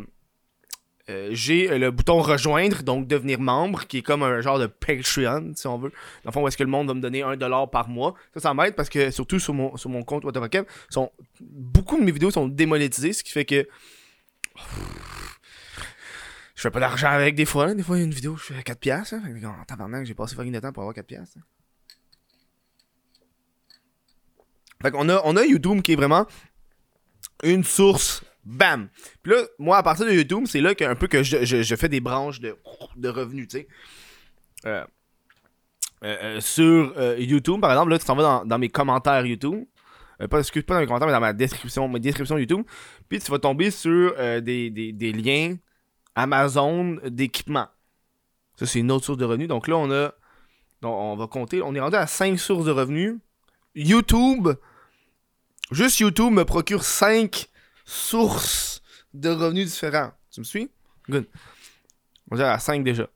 euh, 1.09 1.29
j'ai 1.33 1.79
le 1.79 1.91
bouton 1.93 2.21
rejoindre, 2.21 2.83
donc 2.83 3.07
devenir 3.07 3.41
membre, 3.41 3.87
qui 3.87 3.99
est 3.99 4.03
comme 4.03 4.23
un 4.25 4.41
genre 4.41 4.59
de 4.59 4.67
Patreon, 4.67 5.53
si 5.55 5.67
on 5.67 5.79
veut. 5.79 5.91
Dans 6.25 6.31
le 6.31 6.33
fond, 6.33 6.43
où 6.43 6.49
est-ce 6.49 6.57
que 6.57 6.65
le 6.65 6.71
monde 6.71 6.89
va 6.89 6.95
me 6.95 7.01
donner 7.01 7.23
un 7.23 7.37
dollar 7.37 7.71
par 7.71 7.89
mois. 7.89 8.15
Ça, 8.35 8.41
ça 8.41 8.55
m'aide 8.55 8.75
parce 8.75 8.89
que, 8.89 9.11
surtout 9.11 9.39
sur 9.39 9.55
mon, 9.55 9.77
sur 9.77 9.89
mon 9.89 10.03
compte 10.03 10.25
What 10.25 10.49
Kev, 10.49 10.67
sont, 10.89 11.13
beaucoup 11.41 11.99
de 11.99 12.05
mes 12.05 12.13
vidéos 12.13 12.31
sont 12.31 12.49
démonétisées, 12.49 13.13
ce 13.13 13.23
qui 13.23 13.33
fait 13.33 13.45
que. 13.45 13.69
Je 16.55 16.63
fais 16.63 16.71
pas 16.71 16.81
d'argent 16.81 17.11
avec 17.11 17.35
des 17.35 17.45
fois. 17.45 17.75
Des 17.75 17.83
fois, 17.83 17.97
il 17.97 18.01
y 18.01 18.03
a 18.03 18.07
une 18.07 18.15
vidéo, 18.15 18.37
je 18.37 18.55
fais 18.55 18.61
4$. 18.61 18.77
piastres. 18.77 19.15
Hein. 19.15 19.65
tabarnak, 19.69 20.07
j'ai 20.07 20.15
passé 20.15 20.35
fucking 20.35 20.53
de 20.53 20.59
temps 20.59 20.73
pour 20.73 20.83
avoir 20.83 20.97
4$. 20.97 21.03
piastres. 21.03 21.39
Fait 24.87 24.93
qu'on 24.93 25.09
a, 25.09 25.21
on 25.25 25.35
a 25.35 25.45
YouTube 25.45 25.83
qui 25.83 25.95
est 25.95 25.97
vraiment 25.97 26.27
une 27.43 27.65
source 27.65 28.23
bam. 28.45 28.89
Puis 29.21 29.33
là, 29.33 29.43
moi, 29.59 29.79
à 29.79 29.83
partir 29.83 30.07
de 30.07 30.13
YouTube, 30.13 30.45
c'est 30.47 30.61
là 30.61 30.77
qu'un 30.77 30.95
peu 30.95 31.09
que 31.09 31.25
je, 31.25 31.75
fais 31.75 31.89
des 31.89 31.99
branches 31.99 32.39
de, 32.39 32.57
de 32.95 33.09
revenus, 33.09 33.49
tu 33.49 33.59
sais. 33.59 33.69
Euh, 34.65 34.85
euh, 36.05 36.17
euh, 36.23 36.41
sur 36.41 36.95
YouTube, 37.19 37.61
par 37.61 37.73
exemple, 37.73 37.91
là, 37.91 37.99
tu 37.99 38.05
t'en 38.05 38.15
vas 38.15 38.45
dans, 38.47 38.59
mes 38.61 38.69
commentaires 38.69 39.27
YouTube. 39.27 39.65
pas, 40.31 40.39
excuse, 40.39 40.63
pas 40.63 40.75
dans 40.75 40.81
mes 40.83 40.87
commentaires, 40.87 41.09
mais 41.09 41.15
dans 41.15 41.21
ma 41.21 41.33
description, 41.33 41.89
ma 41.89 41.99
description 41.99 42.39
YouTube. 42.39 42.65
Puis 43.09 43.19
tu 43.19 43.29
vas 43.33 43.41
tomber 43.41 43.73
sur 43.73 44.15
des, 44.41 44.71
des, 44.71 45.13
liens 45.13 45.57
Amazon 46.15 47.01
d'équipement. 47.07 47.67
Ça, 48.55 48.67
c'est 48.67 48.79
une 48.79 48.93
autre 48.93 49.05
source 49.05 49.19
de 49.19 49.25
revenus. 49.25 49.49
Donc 49.49 49.67
là, 49.67 49.79
on 49.79 49.91
a. 49.91 50.15
on 50.85 51.17
va 51.17 51.27
compter. 51.27 51.61
On 51.61 51.75
est 51.75 51.81
rendu 51.81 51.97
à 51.97 52.07
5 52.07 52.39
sources 52.39 52.67
de 52.67 52.71
revenus. 52.71 53.17
YouTube, 53.75 54.49
juste 55.71 55.99
YouTube 56.01 56.33
me 56.33 56.45
procure 56.45 56.83
5 56.85 57.49
sources 57.85 58.83
de 59.15 59.31
revenus 59.31 59.67
différents. 59.73 60.13
Tu 60.31 60.41
me 60.41 60.45
suis? 60.45 60.71
Good. 61.09 61.27
On 62.31 62.39
est 62.39 62.43
à 62.43 62.59
5 62.59 62.85
déjà. 62.85 63.09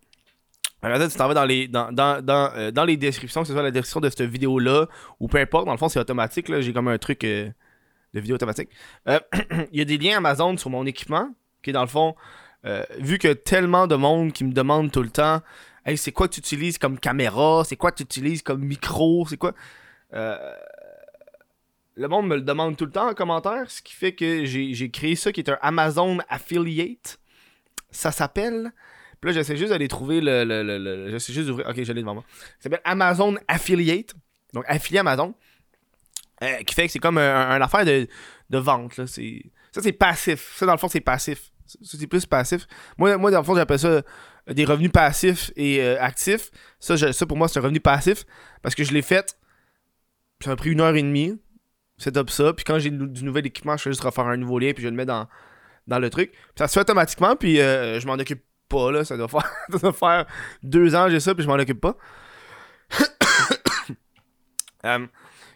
Alors 0.82 0.98
là, 0.98 1.08
tu 1.08 1.16
t'en 1.16 1.28
vas 1.28 1.34
dans 1.34 1.44
les, 1.44 1.68
dans, 1.68 1.92
dans, 1.92 2.24
dans, 2.24 2.50
euh, 2.54 2.70
dans, 2.70 2.84
les 2.84 2.96
descriptions, 2.96 3.42
que 3.42 3.48
ce 3.48 3.52
soit 3.52 3.62
la 3.62 3.70
description 3.70 4.00
de 4.00 4.08
cette 4.08 4.22
vidéo-là, 4.22 4.86
ou 5.18 5.28
peu 5.28 5.38
importe, 5.38 5.66
dans 5.66 5.72
le 5.72 5.78
fond, 5.78 5.88
c'est 5.88 6.00
automatique. 6.00 6.50
J'ai 6.60 6.72
comme 6.72 6.88
un 6.88 6.96
truc 6.96 7.22
euh, 7.24 7.50
de 8.14 8.20
vidéo 8.20 8.36
automatique. 8.36 8.70
Euh, 9.08 9.20
il 9.72 9.78
y 9.78 9.82
a 9.82 9.84
des 9.84 9.98
liens 9.98 10.16
Amazon 10.18 10.56
sur 10.56 10.70
mon 10.70 10.86
équipement, 10.86 11.28
qui 11.62 11.72
dans 11.72 11.82
le 11.82 11.88
fond, 11.88 12.14
vu 12.98 13.18
que 13.18 13.32
tellement 13.32 13.86
de 13.86 13.94
monde 13.94 14.32
qui 14.32 14.44
me 14.44 14.52
demande 14.52 14.90
tout 14.90 15.02
le 15.02 15.10
temps, 15.10 15.42
hey, 15.84 15.98
c'est 15.98 16.12
quoi 16.12 16.28
que 16.28 16.34
tu 16.34 16.40
utilises 16.40 16.78
comme 16.78 16.98
caméra, 16.98 17.62
c'est 17.64 17.76
quoi 17.76 17.90
que 17.90 17.96
tu 17.96 18.02
utilises 18.02 18.42
comme 18.42 18.62
micro, 18.62 19.26
c'est 19.28 19.36
quoi. 19.36 19.52
Le 21.96 22.08
monde 22.08 22.28
me 22.28 22.36
le 22.36 22.42
demande 22.42 22.76
tout 22.76 22.86
le 22.86 22.92
temps 22.92 23.10
en 23.10 23.14
commentaire, 23.14 23.70
ce 23.70 23.82
qui 23.82 23.94
fait 23.94 24.14
que 24.14 24.44
j'ai 24.44 24.90
créé 24.90 25.16
ça 25.16 25.32
qui 25.32 25.40
est 25.40 25.50
un 25.50 25.58
Amazon 25.60 26.18
Affiliate. 26.28 27.18
Ça 27.90 28.12
s'appelle. 28.12 28.72
Puis 29.20 29.30
là, 29.30 29.34
j'essaie 29.34 29.56
juste 29.56 29.70
d'aller 29.70 29.88
trouver 29.88 30.20
le, 30.20 30.44
le, 30.44 30.62
le, 30.62 31.10
J'essaie 31.10 31.32
juste 31.32 31.48
d'ouvrir. 31.48 31.68
Ok, 31.68 31.82
je 31.82 31.92
l'ai 31.92 32.00
devant 32.00 32.14
moi. 32.14 32.24
Ça 32.58 32.64
s'appelle 32.64 32.80
Amazon 32.84 33.36
Affiliate. 33.48 34.14
Donc, 34.54 34.64
affilié 34.66 35.00
Amazon. 35.00 35.34
Euh, 36.42 36.56
qui 36.62 36.74
fait 36.74 36.86
que 36.86 36.92
c'est 36.92 36.98
comme 36.98 37.18
un, 37.18 37.50
un 37.50 37.60
affaire 37.60 37.84
de, 37.84 38.08
de 38.48 38.58
vente. 38.58 38.96
Là. 38.96 39.06
Ça, 39.06 39.20
c'est 39.82 39.92
passif. 39.92 40.54
Ça, 40.56 40.64
dans 40.64 40.72
le 40.72 40.78
fond, 40.78 40.88
c'est 40.88 41.00
passif. 41.00 41.50
C'est 41.82 42.06
plus 42.06 42.24
passif. 42.24 42.66
Moi, 42.96 43.16
moi, 43.18 43.30
dans 43.30 43.38
le 43.38 43.44
fond, 43.44 43.54
j'appelle 43.54 43.78
ça 43.78 43.88
euh, 43.88 44.02
des 44.48 44.64
revenus 44.64 44.90
passifs 44.90 45.52
et 45.54 45.82
euh, 45.82 46.00
actifs. 46.00 46.50
Ça, 46.78 46.96
ça, 47.12 47.26
pour 47.26 47.36
moi, 47.36 47.46
c'est 47.46 47.58
un 47.58 47.62
revenu 47.62 47.80
passif 47.80 48.24
parce 48.62 48.74
que 48.74 48.84
je 48.84 48.92
l'ai 48.92 49.02
fait. 49.02 49.36
Ça 50.42 50.50
m'a 50.50 50.56
pris 50.56 50.70
une 50.70 50.80
heure 50.80 50.96
et 50.96 51.02
demie. 51.02 51.38
Top 52.12 52.30
ça. 52.30 52.52
Puis 52.52 52.64
quand 52.64 52.78
j'ai 52.78 52.90
du 52.90 53.24
nouvel 53.24 53.46
équipement, 53.46 53.76
je 53.76 53.82
fais 53.82 53.90
juste 53.90 54.02
refaire 54.02 54.26
un 54.26 54.36
nouveau 54.36 54.58
lien 54.58 54.72
puis 54.72 54.82
je 54.82 54.88
le 54.88 54.94
mets 54.94 55.04
dans, 55.06 55.26
dans 55.86 55.98
le 55.98 56.08
truc. 56.10 56.30
Puis 56.32 56.40
ça 56.56 56.68
se 56.68 56.74
fait 56.74 56.80
automatiquement. 56.80 57.36
Puis 57.36 57.60
euh, 57.60 58.00
je 58.00 58.06
m'en 58.06 58.14
occupe 58.14 58.42
pas. 58.68 58.90
Là. 58.90 59.04
Ça, 59.04 59.16
doit 59.16 59.28
faire, 59.28 59.50
ça 59.70 59.78
doit 59.78 59.92
faire 59.92 60.26
deux 60.62 60.94
ans 60.94 61.08
j'ai 61.10 61.20
ça. 61.20 61.34
Puis 61.34 61.44
je 61.44 61.48
m'en 61.48 61.54
occupe 61.54 61.80
pas. 61.80 61.96
Euh, 64.86 65.06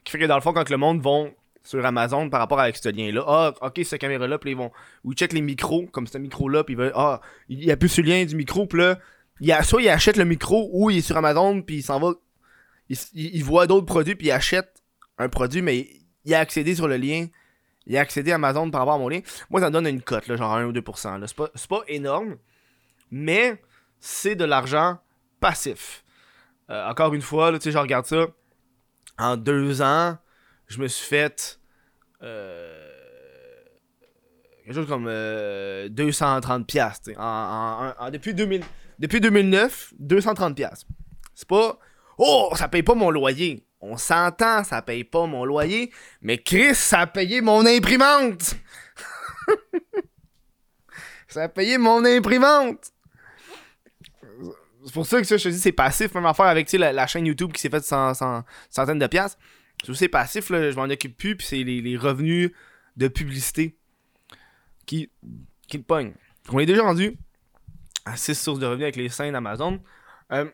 qui 0.04 0.12
fait 0.12 0.18
que 0.18 0.26
dans 0.26 0.34
le 0.34 0.42
fond, 0.42 0.52
quand 0.52 0.68
le 0.68 0.76
monde 0.76 1.00
vont 1.00 1.32
sur 1.62 1.82
Amazon 1.86 2.28
par 2.28 2.40
rapport 2.40 2.60
avec 2.60 2.76
ce 2.76 2.90
lien-là, 2.90 3.24
ah, 3.26 3.54
ok, 3.62 3.80
cette 3.82 3.98
caméra-là, 4.00 4.38
puis 4.38 4.50
ils 4.50 4.56
vont. 4.56 4.70
Ou 5.02 5.12
ils 5.12 5.16
checkent 5.16 5.32
les 5.32 5.40
micros, 5.40 5.86
comme 5.92 6.06
ce 6.06 6.18
micro-là, 6.18 6.62
puis 6.62 6.74
ils 6.74 6.76
veulent. 6.76 6.92
Ah, 6.94 7.22
il 7.48 7.64
y 7.64 7.70
a 7.70 7.76
plus 7.78 7.88
ce 7.88 8.02
lien 8.02 8.22
du 8.26 8.36
micro, 8.36 8.66
puis 8.66 8.80
là, 8.80 8.98
il 9.40 9.50
a, 9.50 9.62
soit 9.62 9.80
il 9.80 9.88
achète 9.88 10.18
le 10.18 10.26
micro, 10.26 10.68
ou 10.74 10.90
il 10.90 10.98
est 10.98 11.00
sur 11.00 11.16
Amazon, 11.16 11.62
puis 11.62 11.76
il 11.76 11.82
s'en 11.82 11.98
va. 12.00 12.12
Il- 12.90 12.98
il 13.14 13.42
voit 13.42 13.66
d'autres 13.66 13.86
produits, 13.86 14.14
puis 14.14 14.26
il 14.26 14.30
achète 14.30 14.82
un 15.16 15.30
produit, 15.30 15.62
mais 15.62 15.88
il 16.24 16.34
a 16.34 16.40
accédé 16.40 16.74
sur 16.74 16.88
le 16.88 16.96
lien. 16.96 17.26
Il 17.86 17.96
a 17.96 18.00
accédé 18.00 18.32
à 18.32 18.36
Amazon 18.36 18.70
par 18.70 18.80
rapport 18.80 18.94
à 18.94 18.98
mon 18.98 19.08
lien. 19.08 19.20
Moi, 19.50 19.60
ça 19.60 19.66
me 19.68 19.72
donne 19.72 19.86
une 19.86 20.00
cote, 20.02 20.24
genre 20.34 20.54
1 20.54 20.66
ou 20.66 20.72
2%. 20.72 21.18
là. 21.20 21.26
C'est 21.26 21.36
pas, 21.36 21.48
pas 21.68 21.84
énorme, 21.88 22.36
mais 23.10 23.60
c'est 24.00 24.34
de 24.36 24.44
l'argent 24.44 24.98
passif. 25.40 26.02
Euh, 26.70 26.88
encore 26.88 27.12
une 27.12 27.20
fois, 27.22 27.52
tu 27.52 27.60
sais, 27.60 27.70
je 27.72 27.78
regarde 27.78 28.06
ça. 28.06 28.26
En 29.18 29.36
deux 29.36 29.82
ans, 29.82 30.16
je 30.66 30.78
me 30.80 30.88
suis 30.88 31.06
fait 31.06 31.60
euh, 32.22 32.90
quelque 34.64 34.74
chose 34.74 34.88
comme 34.88 35.06
euh, 35.08 35.88
230 35.90 36.66
piastres. 36.66 37.04
tu 37.04 37.10
sais. 37.12 37.18
En, 37.18 37.22
en- 37.22 37.94
en- 38.06 38.10
depuis, 38.10 38.32
2000, 38.34 38.62
depuis 38.98 39.20
2009, 39.20 39.92
230 39.98 40.56
piastres. 40.56 40.86
C'est 41.34 41.46
pas... 41.48 41.78
Oh, 42.16 42.50
ça 42.54 42.68
paye 42.68 42.82
pas 42.82 42.94
mon 42.94 43.10
loyer. 43.10 43.62
On 43.86 43.96
s'entend, 43.98 44.64
ça 44.64 44.80
paye 44.80 45.04
pas 45.04 45.26
mon 45.26 45.44
loyer. 45.44 45.92
Mais 46.22 46.38
Chris, 46.38 46.74
ça 46.74 47.00
a 47.00 47.06
payé 47.06 47.40
mon 47.42 47.66
imprimante. 47.66 48.54
ça 51.28 51.42
a 51.44 51.48
payé 51.48 51.76
mon 51.78 52.04
imprimante. 52.04 52.92
C'est 54.86 54.92
pour 54.92 55.06
ça 55.06 55.18
que 55.20 55.26
ça, 55.26 55.36
je 55.36 55.44
te 55.44 55.48
dis, 55.50 55.58
c'est 55.58 55.72
passif. 55.72 56.14
Même 56.14 56.26
affaire 56.26 56.46
avec 56.46 56.70
la, 56.72 56.92
la 56.92 57.06
chaîne 57.06 57.26
YouTube 57.26 57.52
qui 57.52 57.60
s'est 57.60 57.70
faite 57.70 57.84
cent- 57.84 58.14
centaines 58.70 58.98
de 58.98 59.06
piastres. 59.06 59.38
C'est 59.82 59.90
aussi 59.90 60.08
passif, 60.08 60.50
là, 60.50 60.70
je 60.70 60.76
m'en 60.76 60.84
occupe 60.84 61.16
plus, 61.16 61.36
puis 61.36 61.46
c'est 61.46 61.62
les, 61.62 61.80
les 61.82 61.96
revenus 61.96 62.52
de 62.96 63.08
publicité 63.08 63.76
qui, 64.86 65.10
qui 65.68 65.76
le 65.78 65.82
pognent. 65.82 66.14
On 66.50 66.58
est 66.58 66.66
déjà 66.66 66.82
rendu 66.82 67.16
à 68.06 68.16
6 68.16 68.34
sources 68.34 68.58
de 68.60 68.66
revenus 68.66 68.84
avec 68.84 68.96
les 68.96 69.08
scènes 69.08 69.34
Amazon. 69.34 69.82
Euh, 70.32 70.46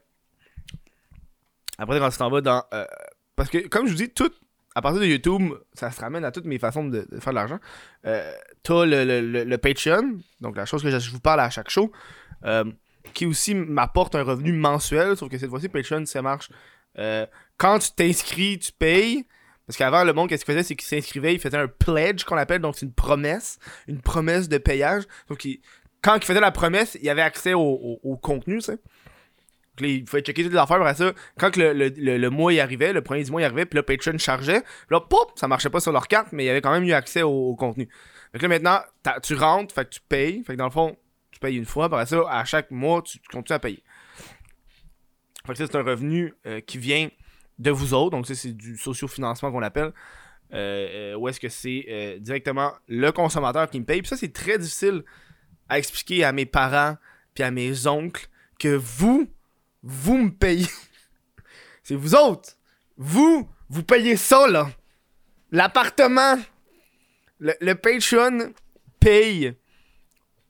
après, 1.79 1.99
quand 1.99 2.11
tu 2.11 2.19
t'en 2.19 2.31
vas 2.31 2.41
dans. 2.41 2.65
euh, 2.73 2.85
parce 3.37 3.49
que, 3.51 3.59
comme 3.69 3.87
je 3.87 3.93
vous 3.93 3.97
dis, 3.99 4.11
tout, 4.11 4.31
à 4.75 4.83
partir 4.83 5.01
de 5.01 5.07
YouTube, 5.07 5.53
ça 5.73 5.91
se 5.91 6.01
ramène 6.01 6.25
à 6.25 6.31
toutes 6.33 6.45
mes 6.45 6.59
façons 6.59 6.85
de, 6.85 7.07
faire 7.21 7.33
de 7.33 7.39
l'argent. 7.39 7.59
Euh, 8.07 8.33
T'as 8.63 8.85
le, 8.85 9.05
le, 9.05 9.45
le- 9.45 9.59
Patreon, 9.59 10.19
donc 10.41 10.57
la 10.57 10.67
chose 10.67 10.83
que 10.83 10.91
je, 10.91 11.11
vous 11.11 11.21
parle 11.21 11.41
à 11.41 11.51
chaque 11.51 11.71
show, 11.71 11.91
euh, 12.45 12.65
qui 13.15 13.27
aussi 13.27 13.55
m'apporte 13.55 14.15
un 14.15 14.23
revenu 14.23 14.53
mensuel, 14.53 15.17
sauf 15.17 15.29
que 15.31 15.39
cette 15.39 15.51
fois-ci, 15.51 15.69
Patreon, 15.69 16.05
ça 16.07 16.23
marche. 16.23 16.51
euh, 16.99 17.27
quand 17.57 17.79
tu 17.79 17.91
t'inscris, 17.93 18.59
tu 18.59 18.73
payes. 18.73 19.25
Parce 19.67 19.77
qu'avant, 19.79 20.03
le 20.03 20.13
monde, 20.13 20.29
qu'est-ce 20.29 20.45
qu'il 20.45 20.53
faisait, 20.53 20.65
c'est 20.65 20.75
qu'il 20.75 20.87
s'inscrivait, 20.89 21.33
il 21.35 21.39
faisait 21.41 21.57
un 21.57 21.69
pledge 21.69 22.25
qu'on 22.25 22.37
appelle, 22.37 22.61
donc 22.61 22.75
c'est 22.77 22.87
une 22.87 22.93
promesse, 22.93 23.59
une 23.87 24.01
promesse 24.01 24.49
de 24.49 24.59
payage. 24.59 25.05
Donc, 25.29 25.47
quand 26.03 26.17
il 26.17 26.25
faisait 26.25 26.41
la 26.41 26.51
promesse, 26.51 26.99
il 27.01 27.09
avait 27.09 27.23
accès 27.23 27.55
au, 27.55 27.61
au- 27.61 28.01
au 28.03 28.17
contenu, 28.17 28.57
tu 28.57 28.63
sais. 28.63 28.79
Il 29.79 30.07
fallait 30.07 30.23
checker 30.23 30.43
toutes 30.43 30.53
les 30.53 30.59
affaires. 30.59 30.77
Après 30.77 30.95
ça, 30.95 31.12
quand 31.39 31.57
le, 31.57 31.73
le- 31.73 32.19
le- 32.19 32.31
mois 32.31 32.53
y 32.53 32.61
arrivait, 32.61 32.93
le 32.93 33.03
premier 33.03 33.23
du 33.23 33.31
mois 33.31 33.41
y 33.41 33.45
arrivait, 33.45 33.65
puis 33.65 33.77
là, 33.77 33.83
Patreon 33.83 34.19
chargeait. 34.19 34.62
Là, 34.91 35.00
pop, 35.00 35.33
ça 35.37 35.49
marchait 35.49 35.71
pas 35.71 35.81
sur 35.81 35.93
leur 35.93 36.07
carte, 36.09 36.33
mais 36.33 36.45
il 36.45 36.47
y 36.47 36.50
avait 36.50 36.61
quand 36.61 36.73
même 36.73 36.85
eu 36.85 36.93
accès 36.93 37.23
au, 37.23 37.55
contenu. 37.55 37.89
Donc 38.33 38.43
là, 38.43 38.49
maintenant, 38.49 38.81
tu 39.23 39.35
rentres, 39.35 39.75
fait 39.75 39.85
que 39.85 39.91
tu 39.91 40.00
payes. 40.09 40.43
Fait 40.45 40.53
que 40.53 40.59
dans 40.59 40.67
le 40.67 40.71
fond, 40.71 40.97
tu 41.31 41.41
payes 41.41 41.57
une 41.57 41.65
fois. 41.65 41.87
Après 41.87 42.07
ça, 42.07 42.21
à 42.29 42.45
chaque 42.45 42.71
mois, 42.71 43.03
tu, 43.03 43.19
continues 43.31 43.57
à 43.57 43.59
payer. 43.59 43.83
Fait 45.47 45.53
que 45.53 45.59
ça, 45.59 45.67
c'est 45.67 45.77
un 45.77 45.83
revenu 45.83 46.35
euh, 46.47 46.61
qui 46.61 46.79
vient 46.79 47.09
de 47.59 47.71
vous 47.71 47.95
autres. 47.95 48.11
Donc 48.11 48.27
ça, 48.27 48.35
c'est 48.35 48.53
du 48.53 48.77
sociofinancement 48.77 49.50
qu'on 49.50 49.62
appelle. 49.62 49.93
Euh, 50.53 51.12
euh, 51.12 51.15
où 51.15 51.29
est-ce 51.29 51.39
que 51.39 51.49
c'est 51.49 51.87
euh, 51.89 52.19
directement 52.19 52.73
le 52.89 53.12
consommateur 53.12 53.71
qui 53.71 53.79
me 53.79 53.85
paye. 53.85 54.03
Puis 54.03 54.09
ça, 54.09 54.17
c'est 54.17 54.33
très 54.33 54.59
difficile 54.59 55.05
à 55.69 55.79
expliquer 55.79 56.25
à 56.25 56.33
mes 56.33 56.47
parents 56.47 56.97
puis 57.35 57.45
à 57.45 57.53
mes 57.53 57.87
oncles 57.87 58.27
que 58.59 58.75
vous, 58.75 59.29
vous 59.83 60.17
me 60.19 60.31
payez. 60.31 60.67
c'est 61.83 61.95
vous 61.95 62.15
autres. 62.15 62.51
Vous, 62.97 63.49
vous 63.69 63.83
payez 63.83 64.17
ça, 64.17 64.47
là. 64.47 64.71
L'appartement. 65.51 66.37
Le, 67.39 67.55
le 67.61 67.75
Patreon 67.75 68.53
paye 69.01 69.55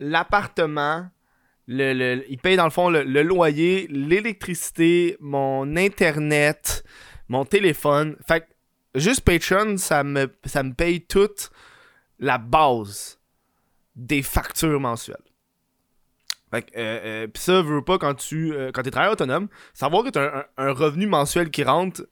l'appartement. 0.01 1.09
Le, 1.67 1.93
le- 1.93 2.25
il 2.29 2.39
paye 2.39 2.57
dans 2.57 2.65
le 2.65 2.71
fond 2.71 2.91
le, 2.91 3.03
loyer, 3.23 3.87
l'électricité, 3.89 5.17
mon 5.21 5.77
internet, 5.77 6.83
mon 7.29 7.45
téléphone. 7.45 8.17
Fait 8.27 8.45
juste 8.97 9.21
Patreon, 9.21 9.77
ça 9.77 10.03
me, 10.03 10.33
ça 10.45 10.65
me 10.65 10.75
paye 10.75 11.01
toute 11.03 11.51
la 12.19 12.39
base 12.39 13.21
des 13.95 14.23
factures 14.23 14.81
mensuelles. 14.81 15.17
Fait 16.51 16.63
que, 16.63 16.71
euh, 16.77 17.01
euh, 17.05 17.27
pis 17.29 17.41
ça, 17.41 17.63
veux 17.63 17.83
pas, 17.85 17.99
quand 17.99 18.15
tu 18.15 18.53
euh, 18.53 18.73
quand 18.73 18.87
es 18.87 18.91
travailleur 18.91 19.13
autonome, 19.13 19.49
savoir 19.73 20.03
que 20.05 20.11
tu 20.11 20.19
as 20.19 20.47
un, 20.57 20.69
un 20.69 20.73
revenu 20.73 21.07
mensuel 21.07 21.51
qui 21.51 21.63
rentre, 21.63 22.07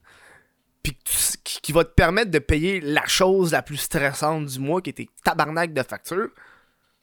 puis 0.83 0.97
qui, 1.45 1.61
qui 1.61 1.73
va 1.73 1.85
te 1.85 1.92
permettre 1.92 2.30
de 2.30 2.38
payer 2.38 2.80
la 2.80 3.04
chose 3.07 3.52
la 3.52 3.62
plus 3.62 3.76
stressante 3.78 4.47
du 4.47 4.59
mois, 4.61 4.80
qui 4.80 4.90
est 4.90 4.95
tes 4.95 5.11
tabarnak 5.25 5.73
de 5.73 5.83
factures, 5.83 6.28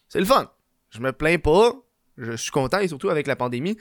c'est 0.07 0.19
le 0.19 0.25
fun. 0.25 0.49
Je 0.91 0.99
me 0.99 1.11
plains 1.11 1.37
pas. 1.39 1.73
Je 2.17 2.31
suis 2.37 2.51
content 2.51 2.79
et 2.79 2.87
surtout 2.87 3.09
avec 3.09 3.27
la 3.27 3.35
pandémie, 3.35 3.77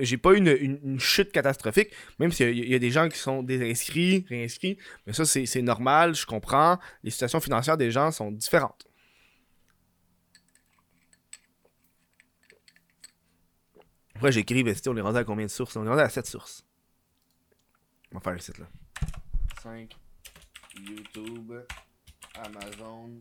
j'ai 0.00 0.16
pas 0.16 0.32
eu 0.32 0.38
une, 0.38 0.48
une- 0.82 0.98
chute 0.98 1.30
catastrophique, 1.30 1.90
même 2.18 2.32
s'il 2.32 2.48
y, 2.56 2.70
y 2.70 2.74
a 2.74 2.78
des 2.78 2.90
gens 2.90 3.06
qui 3.10 3.18
sont 3.18 3.42
désinscrits, 3.42 4.24
réinscrits, 4.30 4.78
mais 5.06 5.12
ça 5.12 5.26
c'est 5.26 5.60
normal, 5.60 6.14
je 6.14 6.24
comprends. 6.24 6.78
Les 7.04 7.10
situations 7.10 7.38
financières 7.38 7.76
des 7.76 7.90
gens 7.90 8.10
sont 8.12 8.30
différentes. 8.32 8.86
Après 14.16 14.32
j'écris, 14.32 14.62
Vesti, 14.62 14.88
on 14.88 14.96
est 14.96 15.02
rendu 15.02 15.18
à 15.18 15.24
combien 15.24 15.44
de 15.44 15.50
sources? 15.50 15.76
On 15.76 15.84
est 15.84 15.88
rendu 15.90 16.00
à 16.00 16.08
7 16.08 16.26
sources. 16.26 16.64
On 18.12 18.14
va 18.18 18.20
faire 18.22 18.34
ici 18.34 18.50
là. 18.58 18.64
5, 19.62 19.94
YouTube, 20.80 21.52
Amazon, 22.34 23.20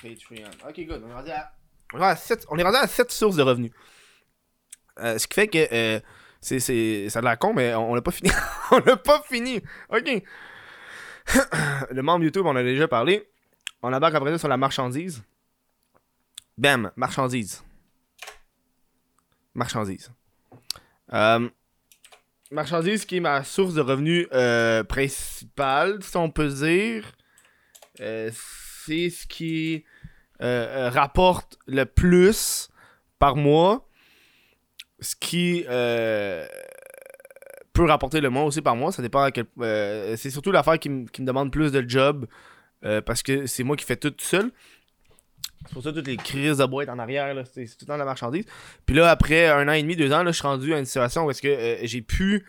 Patreon. 0.00 0.50
Ok, 0.68 0.80
good. 0.86 1.02
On 1.04 1.08
est 1.08 1.14
rendu 1.14 1.30
à, 1.30 1.52
on 1.92 1.98
est 1.98 2.00
rendu 2.00 2.12
à, 2.12 2.16
7, 2.16 2.46
on 2.48 2.58
est 2.58 2.62
rendu 2.62 2.76
à 2.76 2.86
7 2.86 3.10
sources 3.10 3.34
de 3.34 3.42
revenus. 3.42 3.72
Euh, 5.00 5.18
ce 5.18 5.26
qui 5.26 5.34
fait 5.34 5.48
que 5.48 5.66
euh, 5.72 5.98
c'est, 6.40 6.60
c'est, 6.60 7.08
ça 7.10 7.18
a 7.18 7.22
l'air 7.22 7.38
con, 7.40 7.52
mais 7.54 7.74
on, 7.74 7.90
on 7.90 7.94
l'a 7.96 8.02
pas 8.02 8.12
fini. 8.12 8.30
on 8.70 8.78
l'a 8.78 8.96
pas 8.96 9.20
fini. 9.22 9.60
Ok. 9.88 10.22
Le 11.90 12.02
membre 12.02 12.24
YouTube, 12.24 12.46
on 12.46 12.50
en 12.50 12.56
a 12.56 12.62
déjà 12.62 12.86
parlé. 12.86 13.28
On 13.82 13.92
embarque 13.92 14.14
après 14.14 14.30
ça 14.30 14.38
sur 14.38 14.48
la 14.48 14.56
marchandise. 14.56 15.24
Bam, 16.56 16.92
marchandise. 16.94 17.64
Marchandise. 19.54 20.10
Euh, 21.12 21.48
marchandise 22.50 23.04
qui 23.04 23.16
est 23.18 23.20
ma 23.20 23.44
source 23.44 23.74
de 23.74 23.80
revenus 23.80 24.26
euh, 24.32 24.82
principale, 24.84 26.02
si 26.02 26.16
on 26.16 26.30
peut 26.30 26.48
dire. 26.48 27.04
Euh, 28.00 28.30
c'est 28.86 29.10
ce 29.10 29.26
qui 29.26 29.84
rapporte 30.40 31.56
le 31.66 31.84
plus 31.84 32.68
par 33.18 33.36
mois. 33.36 33.88
Ce 35.00 35.14
qui 35.14 35.64
peut 37.72 37.84
rapporter 37.84 38.20
le 38.20 38.28
moins 38.28 38.42
aussi 38.42 38.60
par 38.60 38.74
mois. 38.74 38.90
Ça 38.90 39.02
dépend 39.02 39.22
à 39.22 39.30
quel. 39.30 39.46
c'est 40.16 40.30
surtout 40.30 40.50
l'affaire 40.50 40.78
qui, 40.80 40.88
me- 40.88 41.06
demande 41.18 41.52
plus 41.52 41.70
de 41.70 41.88
job. 41.88 42.26
parce 43.06 43.22
que 43.22 43.46
c'est 43.46 43.62
moi 43.62 43.76
qui 43.76 43.84
fais 43.84 43.96
tout 43.96 44.12
seul. 44.18 44.50
C'est 45.66 45.74
pour 45.74 45.82
ça 45.82 45.92
toutes 45.92 46.06
les 46.06 46.16
crises 46.16 46.58
de 46.58 46.64
boîte 46.64 46.88
en 46.88 46.98
arrière, 46.98 47.34
là, 47.34 47.44
c'est 47.44 47.64
tout 47.66 47.76
le 47.82 47.86
temps 47.86 47.94
de 47.94 47.98
la 47.98 48.04
marchandise. 48.04 48.44
Puis 48.86 48.94
là, 48.96 49.10
après 49.10 49.48
un 49.48 49.68
an 49.68 49.72
et 49.72 49.82
demi, 49.82 49.96
deux 49.96 50.12
ans, 50.12 50.22
là, 50.22 50.32
je 50.32 50.36
suis 50.36 50.46
rendu 50.46 50.74
à 50.74 50.78
une 50.78 50.84
situation 50.84 51.24
où 51.24 51.30
est-ce 51.30 51.42
que 51.42 51.48
euh, 51.48 51.78
j'ai 51.82 52.02
pu 52.02 52.44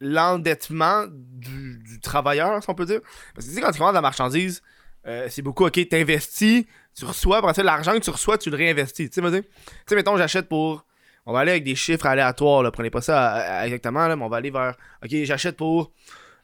l'endettement 0.00 1.06
du, 1.08 2.00
travailleur, 2.02 2.62
si 2.62 2.70
on 2.70 2.74
peut 2.74 2.84
dire. 2.84 3.00
Parce 3.34 3.46
que 3.46 3.50
tu 3.50 3.56
sais, 3.56 3.62
quand 3.62 3.72
tu 3.72 3.78
commandes 3.78 3.94
de 3.94 3.98
la 3.98 4.02
marchandise, 4.02 4.62
euh, 5.06 5.26
c'est 5.30 5.42
beaucoup, 5.42 5.66
ok, 5.66 5.88
t'investis, 5.88 6.64
Tu 6.94 7.04
reçois, 7.04 7.38
après 7.38 7.54
ça, 7.54 7.62
l'argent 7.62 7.92
que 7.92 8.04
tu 8.04 8.10
reçois, 8.10 8.38
tu 8.38 8.50
le 8.50 8.56
réinvestis. 8.56 9.08
Tu 9.08 9.22
sais, 9.22 9.42
tu 9.42 9.48
sais, 9.86 9.94
mettons, 9.94 10.16
j'achète 10.16 10.48
pour. 10.48 10.84
On 11.24 11.32
va 11.32 11.40
aller 11.40 11.52
avec 11.52 11.64
des 11.64 11.76
chiffres 11.76 12.06
aléatoires, 12.06 12.62
là. 12.62 12.70
Prenez 12.70 12.90
pas 12.90 13.00
ça 13.00 13.64
exactement, 13.64 14.08
là, 14.08 14.16
mais 14.16 14.24
on 14.24 14.28
va 14.28 14.38
aller 14.38 14.50
vers. 14.50 14.76
Ok, 15.04 15.10
j'achète 15.24 15.56
pour 15.56 15.92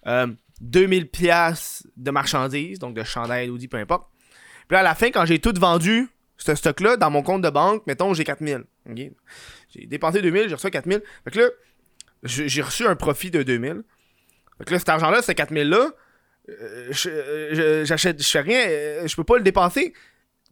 euh, 0.07 0.29
2000 0.61 1.09
pièces 1.09 1.87
de 1.97 2.11
marchandises, 2.11 2.79
donc 2.79 2.95
de 2.95 3.03
chandail, 3.03 3.49
d'Audi, 3.49 3.69
peu 3.69 3.77
importe. 3.77 4.09
Puis 4.69 4.77
à 4.77 4.83
la 4.83 4.95
fin, 4.95 5.11
quand 5.11 5.25
j'ai 5.25 5.39
tout 5.39 5.55
vendu, 5.59 6.09
ce 6.37 6.55
stock-là, 6.55 6.97
dans 6.97 7.11
mon 7.11 7.23
compte 7.23 7.43
de 7.43 7.51
banque, 7.51 7.87
mettons, 7.87 8.15
j'ai 8.15 8.25
4000. 8.25 8.65
Okay? 8.91 9.13
J'ai 9.71 9.87
dépensé 9.87 10.23
2000, 10.23 10.49
j'ai 10.49 10.55
reçu 10.55 10.71
4000. 10.71 11.03
Fait 11.25 11.31
que 11.31 11.39
là, 11.41 11.49
j'ai 12.23 12.63
reçu 12.63 12.87
un 12.87 12.97
profit 12.97 13.31
de 13.31 13.43
2000. 13.43 13.83
Fait 14.59 14.65
que 14.65 14.73
là, 14.73 14.79
cet 14.79 14.89
argent-là, 14.89 15.23
ce 15.23 15.33
4000-là, 15.33 15.91
euh, 16.49 17.85
j'achète, 17.85 18.23
je 18.23 18.29
fais 18.29 18.41
rien, 18.41 18.65
euh, 18.69 19.07
je 19.07 19.17
peux 19.17 19.25
pas 19.25 19.37
le 19.37 19.43
dépenser. 19.43 19.93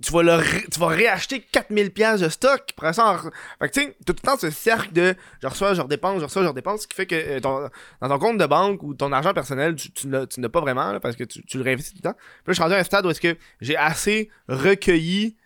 Tu 0.02 0.12
vas, 0.12 0.22
le 0.22 0.42
tu 0.70 0.78
vas 0.78 0.88
réacheter 0.88 1.40
4000 1.40 1.90
pièces 1.90 2.20
de 2.20 2.28
stock. 2.28 2.62
Après 2.76 2.92
ça, 2.92 3.18
fait 3.58 3.68
que 3.68 3.72
tu 3.72 3.80
sais, 3.80 3.96
tout 4.04 4.12
le 4.12 4.20
temps 4.20 4.36
ce 4.36 4.50
cercle 4.50 4.92
de 4.92 5.14
je 5.42 5.46
reçois, 5.46 5.72
je 5.72 5.80
redépense, 5.80 6.20
je 6.20 6.24
reçois, 6.24 6.42
je 6.42 6.48
redépense, 6.48 6.82
ce 6.82 6.86
qui 6.86 6.94
fait 6.94 7.06
que 7.06 7.14
euh, 7.14 7.40
dans 7.40 7.70
ton 8.08 8.18
compte 8.18 8.38
de 8.38 8.44
banque 8.44 8.82
ou 8.82 8.94
ton 8.94 9.10
argent 9.12 9.32
personnel, 9.32 9.74
tu, 9.74 9.90
tu 9.90 10.08
n'as 10.08 10.48
pas 10.50 10.60
vraiment 10.60 11.00
parce 11.00 11.16
que 11.16 11.24
tu, 11.24 11.42
le 11.56 11.62
réinvestis 11.62 11.92
tout 11.92 12.00
le 12.04 12.10
temps. 12.10 12.16
Puis 12.16 12.48
là, 12.48 12.52
je 12.52 12.62
suis 12.62 12.62
à 12.62 12.78
un 12.78 12.84
stade 12.84 13.06
où 13.06 13.10
est-ce 13.10 13.20
que 13.22 13.36
j'ai 13.62 13.76
assez 13.76 14.30
recueilli 14.48 15.36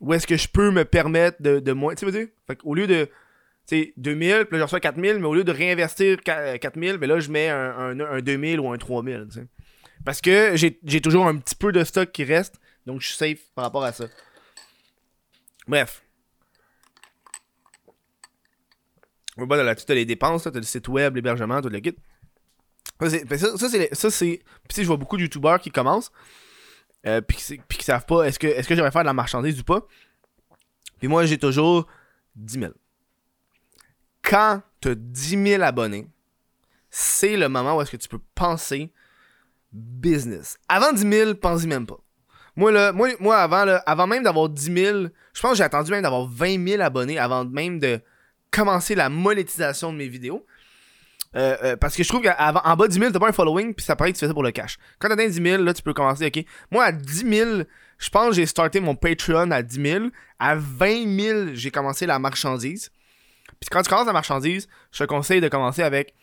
où 0.00 0.12
est-ce 0.12 0.26
que 0.26 0.36
je 0.36 0.48
peux 0.48 0.70
me 0.70 0.84
permettre 0.84 1.40
de, 1.40 1.58
de 1.58 1.72
moins. 1.72 1.94
Tu 1.94 2.10
sais, 2.10 2.32
fait 2.46 2.58
au 2.62 2.74
lieu 2.74 2.86
de 2.86 3.08
sais, 3.66 3.92
2000, 3.96 4.46
puis 4.46 4.52
là, 4.52 4.58
je 4.58 4.62
reçois 4.62 4.80
4000, 4.80 5.18
mais 5.18 5.26
au 5.26 5.34
lieu 5.34 5.44
de 5.44 5.52
réinvestir 5.52 6.22
4000, 6.22 6.90
euh, 6.90 6.98
ben 6.98 7.08
là, 7.08 7.20
je 7.20 7.30
mets 7.30 7.48
un, 7.48 7.98
un, 8.00 8.20
2000 8.20 8.60
ou 8.60 8.70
un 8.70 8.78
3000, 8.78 9.26
tu 9.28 9.40
sais. 9.40 9.46
Parce 10.04 10.20
que 10.20 10.54
j'ai 10.54 11.00
toujours 11.00 11.26
un 11.26 11.36
petit 11.36 11.56
peu 11.56 11.72
de 11.72 11.82
stock 11.82 12.12
qui 12.12 12.22
reste, 12.22 12.60
donc 12.86 13.00
je 13.00 13.08
suis 13.08 13.16
safe 13.16 13.40
par 13.54 13.64
rapport 13.64 13.84
à 13.84 13.92
ça. 13.92 14.06
Bref. 15.66 16.02
Bon, 19.36 19.46
là, 19.46 19.74
tu 19.74 19.92
as 19.92 19.94
les 19.94 20.06
dépenses, 20.06 20.44
tu 20.44 20.48
as 20.48 20.52
le 20.52 20.62
site 20.62 20.88
web, 20.88 21.14
l'hébergement, 21.14 21.60
tout 21.60 21.68
le 21.68 21.80
kit. 21.80 21.94
Ça, 23.00 23.10
c'est. 23.10 23.24
Ben, 23.24 23.38
ça, 23.38 24.10
c'est. 24.10 24.42
Puis, 24.68 24.82
je 24.82 24.86
vois 24.86 24.96
beaucoup 24.96 25.18
de 25.18 25.22
youtubeurs 25.22 25.60
qui 25.60 25.70
commencent, 25.70 26.10
euh, 27.06 27.20
puis, 27.20 27.36
qui 27.68 27.84
savent 27.84 28.06
pas 28.06 28.22
est-ce 28.22 28.38
que, 28.38 28.46
est 28.46 28.66
que 28.66 28.74
je 28.74 28.80
vais 28.80 28.90
faire 28.90 29.02
de 29.02 29.06
la 29.06 29.12
marchandise 29.12 29.60
ou 29.60 29.64
pas? 29.64 29.86
Puis 30.98 31.08
moi, 31.08 31.26
j'ai 31.26 31.36
toujours 31.36 31.86
10 32.36 32.60
000 32.60 32.72
quand 34.26 34.62
tu 34.80 34.88
as 34.88 34.94
10 34.94 35.48
000 35.50 35.62
abonnés, 35.62 36.08
c'est 36.90 37.36
le 37.36 37.48
moment 37.48 37.76
où 37.76 37.82
est-ce 37.82 37.92
que 37.92 37.96
tu 37.96 38.08
peux 38.08 38.20
penser 38.34 38.92
business. 39.72 40.58
Avant 40.68 40.92
10 40.92 41.02
000, 41.02 41.34
pense-y 41.34 41.66
même 41.66 41.86
pas. 41.86 41.98
Moi, 42.56 42.72
là, 42.72 42.92
moi, 42.92 43.36
avant, 43.36 43.64
là, 43.64 43.82
avant 43.86 44.06
même 44.06 44.22
d'avoir 44.22 44.48
10 44.48 44.64
000, 44.64 44.98
je 45.34 45.40
pense 45.40 45.52
que 45.52 45.56
j'ai 45.58 45.64
attendu 45.64 45.90
même 45.90 46.02
d'avoir 46.02 46.26
20 46.26 46.66
000 46.66 46.82
abonnés 46.82 47.18
avant 47.18 47.44
même 47.44 47.78
de 47.78 48.00
commencer 48.50 48.94
la 48.94 49.08
monétisation 49.08 49.92
de 49.92 49.98
mes 49.98 50.08
vidéos. 50.08 50.44
Euh, 51.34 51.56
euh, 51.62 51.76
parce 51.76 51.94
que 51.94 52.02
je 52.02 52.08
trouve 52.08 52.22
qu'en 52.22 52.76
bas 52.76 52.86
de 52.86 52.92
10 52.92 52.98
000, 52.98 53.10
t'as 53.12 53.18
pas 53.18 53.28
un 53.28 53.32
following, 53.32 53.74
puis 53.74 53.84
ça 53.84 53.94
paraît 53.94 54.10
que 54.10 54.16
tu 54.16 54.20
fais 54.20 54.28
ça 54.28 54.32
pour 54.32 54.42
le 54.42 54.52
cash. 54.52 54.78
Quand 54.98 55.08
t'as 55.08 55.16
10 55.16 55.32
000, 55.32 55.62
là, 55.62 55.74
tu 55.74 55.82
peux 55.82 55.92
commencer, 55.92 56.26
ok. 56.26 56.44
Moi, 56.70 56.84
à 56.84 56.92
10 56.92 57.28
000, 57.28 57.50
je 57.98 58.10
pense 58.10 58.30
que 58.30 58.36
j'ai 58.36 58.46
starté 58.46 58.80
mon 58.80 58.94
Patreon 58.94 59.50
à 59.50 59.62
10 59.62 59.82
000. 59.82 60.04
À 60.38 60.54
20 60.54 61.20
000, 61.20 61.38
j'ai 61.52 61.70
commencé 61.70 62.06
la 62.06 62.18
marchandise. 62.18 62.90
Puis 63.60 63.68
quand 63.70 63.82
tu 63.82 63.90
commences 63.90 64.06
la 64.06 64.12
marchandise, 64.12 64.68
je 64.92 64.98
te 64.98 65.04
conseille 65.04 65.40
de 65.40 65.48
commencer 65.48 65.82
avec 65.82 66.14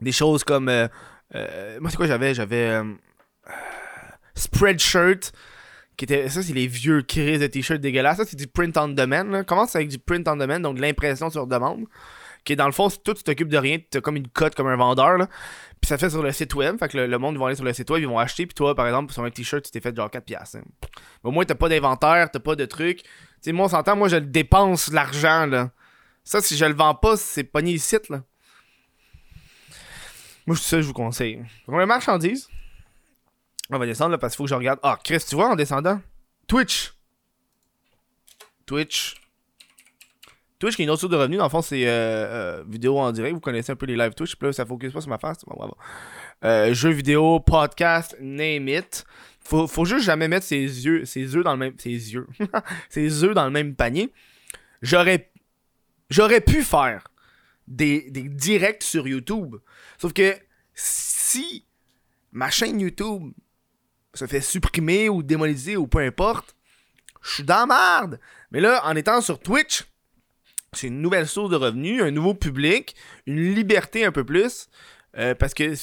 des 0.00 0.12
choses 0.12 0.44
comme. 0.44 0.68
Euh, 0.68 0.88
euh, 1.34 1.78
moi, 1.80 1.90
c'est 1.90 1.96
quoi 1.96 2.06
j'avais? 2.06 2.34
J'avais. 2.34 2.80
Spreadshirt. 4.34 5.32
Qui 5.96 6.06
était, 6.06 6.28
ça, 6.28 6.42
c'est 6.42 6.54
les 6.54 6.66
vieux 6.66 7.02
crises 7.02 7.40
de 7.40 7.46
t-shirts 7.46 7.80
dégueulasses. 7.80 8.16
Ça, 8.16 8.24
c'est 8.24 8.36
du 8.36 8.46
print 8.46 8.76
on 8.78 8.88
demand. 8.88 9.24
Là. 9.24 9.44
Commence 9.44 9.76
avec 9.76 9.88
du 9.88 9.98
print 9.98 10.26
on 10.26 10.36
demand, 10.36 10.60
donc 10.60 10.78
l'impression 10.78 11.30
sur 11.30 11.46
demande. 11.46 11.84
Qui 12.44 12.54
est 12.54 12.56
dans 12.56 12.66
le 12.66 12.72
fond, 12.72 12.88
tout 12.88 13.14
tu 13.14 13.22
t'occupes 13.22 13.50
de 13.50 13.58
rien, 13.58 13.78
tu 13.78 13.98
as 13.98 14.00
comme 14.00 14.16
une 14.16 14.26
cote 14.26 14.54
comme 14.54 14.66
un 14.66 14.76
vendeur. 14.76 15.16
Là. 15.16 15.28
Puis 15.80 15.88
ça 15.88 15.98
fait 15.98 16.10
sur 16.10 16.22
le 16.22 16.32
site 16.32 16.54
web. 16.54 16.76
Fait 16.78 16.88
que 16.88 16.98
le, 16.98 17.18
monde 17.18 17.36
va 17.38 17.46
aller 17.46 17.54
sur 17.54 17.64
le 17.64 17.72
site 17.72 17.88
web, 17.90 18.02
ils 18.02 18.08
vont 18.08 18.18
acheter. 18.18 18.46
Puis 18.46 18.54
toi, 18.54 18.74
par 18.74 18.86
exemple, 18.86 19.12
sur 19.12 19.22
un 19.22 19.30
t-shirt, 19.30 19.64
tu 19.64 19.70
t'es 19.70 19.80
fait 19.80 19.94
genre 19.94 20.10
4 20.10 20.24
piastres. 20.24 20.56
Hein. 20.56 20.88
Au 21.22 21.30
moins, 21.30 21.44
t'as 21.44 21.54
pas 21.54 21.68
d'inventaire, 21.68 22.30
t'as 22.30 22.40
pas 22.40 22.56
de 22.56 22.64
trucs. 22.64 23.02
Tu 23.02 23.08
sais, 23.42 23.52
moi, 23.52 23.66
on 23.66 23.68
s'entend, 23.68 23.96
moi, 23.96 24.08
je 24.08 24.16
dépense 24.16 24.90
l'argent, 24.92 25.46
là. 25.46 25.70
Ça, 26.24 26.40
si 26.40 26.56
je 26.56 26.64
le 26.64 26.74
vends 26.74 26.94
pas, 26.94 27.16
c'est 27.16 27.44
pogné 27.44 27.72
ici, 27.72 27.96
là. 28.08 28.22
Moi, 30.46 30.56
ça, 30.56 30.80
je 30.80 30.86
vous 30.86 30.92
conseille. 30.92 31.42
Pour 31.66 31.78
les 31.78 31.86
marchandises, 31.86 32.48
on 33.70 33.78
va 33.78 33.86
descendre 33.86 34.12
là 34.12 34.18
parce 34.18 34.32
qu'il 34.32 34.38
faut 34.38 34.44
que 34.44 34.50
je 34.50 34.54
regarde. 34.54 34.78
Ah, 34.82 34.98
Chris, 35.02 35.22
tu 35.26 35.34
vois 35.34 35.50
en 35.50 35.56
descendant? 35.56 36.00
Twitch. 36.46 36.92
Twitch. 38.66 39.14
Twitch 40.58 40.76
qui 40.76 40.82
est 40.82 40.84
une 40.84 40.90
autre 40.90 41.00
source 41.00 41.12
de 41.12 41.16
revenus. 41.16 41.38
Dans 41.38 41.44
le 41.44 41.50
fond, 41.50 41.62
c'est 41.62 41.86
euh, 41.86 41.90
euh, 41.90 42.64
vidéo 42.68 42.98
en 42.98 43.10
direct. 43.12 43.34
Vous 43.34 43.40
connaissez 43.40 43.72
un 43.72 43.76
peu 43.76 43.86
les 43.86 43.96
live 43.96 44.14
Twitch. 44.14 44.36
Puis 44.36 44.46
là, 44.46 44.52
ça 44.52 44.66
focus 44.66 44.92
pas 44.92 45.00
sur 45.00 45.10
ma 45.10 45.18
face. 45.18 45.44
Bon. 45.46 45.74
Euh, 46.44 46.74
jeux 46.74 46.90
vidéo, 46.90 47.40
podcast, 47.40 48.16
name 48.20 48.68
it. 48.68 49.04
Faut, 49.40 49.66
faut 49.66 49.84
juste 49.84 50.04
jamais 50.04 50.28
mettre 50.28 50.46
ses 50.46 50.60
yeux, 50.60 51.04
ses 51.04 51.36
œufs 51.36 51.44
dans 51.44 51.52
le 51.52 51.58
même. 51.58 51.74
Ses 51.78 52.12
yeux. 52.12 52.26
ses 52.88 53.08
dans 53.34 53.44
le 53.44 53.50
même 53.50 53.74
panier. 53.74 54.12
J'aurais 54.82 55.32
J'aurais 56.12 56.42
pu 56.42 56.62
faire 56.62 57.08
des, 57.66 58.10
directs 58.10 58.82
sur 58.82 59.08
YouTube. 59.08 59.56
Sauf 59.96 60.12
que 60.12 60.36
si 60.74 61.64
ma 62.32 62.50
chaîne 62.50 62.78
YouTube 62.78 63.32
se 64.14 64.26
fait 64.26 64.40
supprimer 64.40 65.08
ou 65.08 65.22
démonétiser 65.22 65.76
ou 65.76 65.86
peu 65.86 66.00
importe, 66.00 66.54
je 67.22 67.34
suis 67.34 67.44
dans 67.44 67.66
merde. 67.66 68.20
Mais 68.50 68.60
là, 68.60 68.82
en 68.84 68.94
étant 68.96 69.20
sur 69.20 69.38
Twitch, 69.38 69.84
c'est 70.72 70.88
une 70.88 71.00
nouvelle 71.00 71.26
source 71.26 71.50
de 71.50 71.56
revenus, 71.56 72.02
un 72.02 72.10
nouveau 72.10 72.34
public, 72.34 72.94
une 73.26 73.54
liberté 73.54 74.04
un 74.04 74.12
peu 74.12 74.24
plus. 74.24 74.68
Euh, 75.18 75.34
parce 75.34 75.54
que 75.54 75.74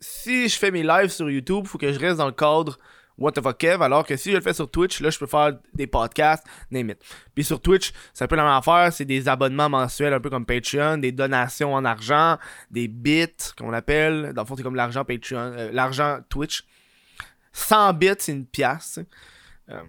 si 0.00 0.48
je 0.48 0.58
fais 0.58 0.70
mes 0.70 0.82
lives 0.82 1.10
sur 1.10 1.30
YouTube, 1.30 1.66
faut 1.66 1.78
que 1.78 1.92
je 1.92 1.98
reste 1.98 2.18
dans 2.18 2.26
le 2.26 2.32
cadre 2.32 2.78
what 3.16 3.32
the 3.32 3.42
fuck 3.42 3.58
Kev, 3.58 3.82
alors 3.82 4.04
que 4.04 4.16
si 4.16 4.30
je 4.30 4.36
le 4.36 4.42
fais 4.42 4.52
sur 4.52 4.70
Twitch, 4.70 5.00
là, 5.00 5.10
je 5.10 5.18
peux 5.18 5.26
faire 5.26 5.52
des 5.72 5.86
podcasts, 5.86 6.44
name 6.70 6.90
it. 6.90 6.98
Puis 7.34 7.44
sur 7.44 7.60
Twitch, 7.60 7.92
c'est 8.12 8.24
un 8.24 8.26
peu 8.26 8.36
la 8.36 8.44
même 8.44 8.90
c'est 8.92 9.04
des 9.04 9.28
abonnements 9.28 9.68
mensuels, 9.68 10.12
un 10.12 10.20
peu 10.20 10.30
comme 10.30 10.46
Patreon, 10.46 10.98
des 10.98 11.12
donations 11.12 11.74
en 11.74 11.84
argent, 11.84 12.38
des 12.70 12.88
bits, 12.88 13.26
qu'on 13.56 13.72
appelle. 13.72 14.32
Dans 14.34 14.42
le 14.42 14.46
fond, 14.46 14.56
c'est 14.56 14.62
comme 14.62 14.74
l'argent 14.74 15.04
Patreon, 15.04 15.38
euh, 15.38 15.70
l'argent 15.72 16.18
Twitch. 16.28 16.64
100 17.54 17.94
bits, 17.94 18.10
c'est 18.18 18.32
une 18.32 18.46
pièce. 18.46 18.98
Euh, 19.70 19.80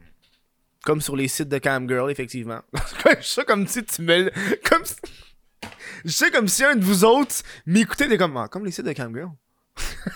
comme 0.85 1.01
sur 1.01 1.17
les 1.17 1.27
sites 1.27 1.49
de 1.49 1.57
Camgirl, 1.57 2.09
effectivement. 2.09 2.61
je 3.19 3.25
sais 3.25 3.43
comme 3.43 3.67
si 3.67 3.83
tu 3.83 4.01
me... 4.03 4.31
Comme 4.69 4.83
Je 6.05 6.11
sais 6.11 6.31
comme 6.31 6.47
si 6.47 6.63
un 6.63 6.75
de 6.75 6.85
vous 6.85 7.03
autres 7.03 7.35
m'écoutait 7.65 8.07
des 8.07 8.17
comme... 8.17 8.37
Ah, 8.37 8.47
comme 8.47 8.63
les 8.63 8.71
sites 8.71 8.85
de 8.85 8.93
Camgirl. 8.93 9.31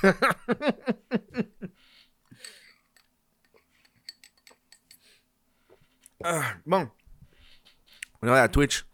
Ah, 6.21 6.53
bon. 6.65 6.89
On 8.21 8.27
est 8.27 8.31
à 8.31 8.49
Twitch. 8.49 8.85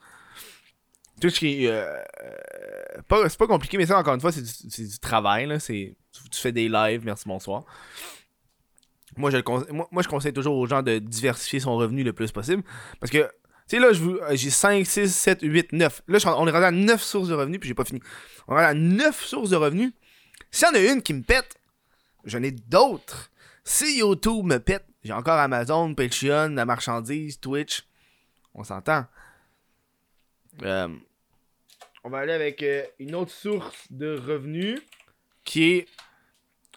Twitch 1.19 1.39
qui 1.39 1.67
euh, 1.67 1.97
euh, 2.21 3.29
c'est 3.29 3.37
pas 3.37 3.47
compliqué, 3.47 3.77
mais 3.77 3.85
ça, 3.85 3.97
encore 3.97 4.13
une 4.13 4.21
fois, 4.21 4.31
c'est 4.31 4.43
du, 4.43 4.99
travail. 4.99 5.47
Là. 5.47 5.57
Tu, 5.59 5.95
fais 6.33 6.51
des 6.51 6.69
lives, 6.69 7.03
merci, 7.03 7.27
bonsoir. 7.27 7.65
Moi 9.17 9.31
je, 9.31 10.07
conseille 10.07 10.33
toujours 10.33 10.57
aux 10.57 10.65
gens 10.65 10.81
de 10.81 10.99
diversifier 10.99 11.59
son 11.59 11.75
revenu 11.75 12.03
le 12.03 12.13
plus 12.13 12.31
possible. 12.31 12.63
Parce 12.99 13.11
que, 13.11 13.23
tu 13.67 13.77
sais, 13.77 13.79
là, 13.79 13.89
j'ai 14.33 14.49
5, 14.49 14.85
6, 14.85 15.13
7, 15.13 15.39
8, 15.41 15.73
9. 15.73 16.01
Là, 16.07 16.19
on 16.37 16.47
est 16.47 16.51
rendu 16.51 16.65
à 16.65 16.71
9 16.71 17.01
sources 17.01 17.29
de 17.29 17.33
revenus, 17.33 17.59
puis 17.59 17.67
j'ai 17.67 17.75
pas 17.75 17.85
fini. 17.85 18.01
On 18.47 18.57
est 18.57 18.65
rendu 18.65 18.69
à 18.69 19.07
9 19.07 19.23
sources 19.23 19.49
de 19.49 19.55
revenus. 19.55 19.93
S'il 20.51 20.67
y 20.67 20.71
en 20.71 20.73
a 20.75 20.93
une 20.93 21.01
qui 21.01 21.13
me 21.13 21.23
pète, 21.23 21.55
j'en 22.25 22.43
ai 22.43 22.51
d'autres. 22.51 23.31
Si 23.63 23.97
YouTube 23.97 24.45
me 24.45 24.57
pète, 24.57 24.85
j'ai 25.03 25.13
encore 25.13 25.39
Amazon, 25.39 25.93
Patreon, 25.95 26.49
la 26.49 26.65
marchandise, 26.65 27.39
Twitch. 27.39 27.83
On 28.53 28.63
s'entend. 28.63 29.05
Euh, 30.63 30.87
on 32.03 32.09
va 32.09 32.19
aller 32.19 32.33
avec 32.33 32.61
euh, 32.63 32.83
une 32.99 33.15
autre 33.15 33.31
source 33.31 33.91
de 33.91 34.15
revenus 34.17 34.81
qui 35.43 35.71
est 35.71 35.87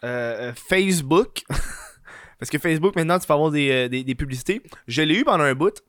euh, 0.03 0.53
Facebook. 0.53 1.43
Parce 2.39 2.49
que 2.49 2.57
Facebook, 2.57 2.95
maintenant, 2.95 3.19
tu 3.19 3.27
peux 3.27 3.33
avoir 3.33 3.51
des, 3.51 4.15
publicités. 4.17 4.61
Je 4.87 5.01
l'ai 5.01 5.19
eu 5.19 5.23
pendant 5.23 5.43
un 5.43 5.55
bout. 5.55 5.83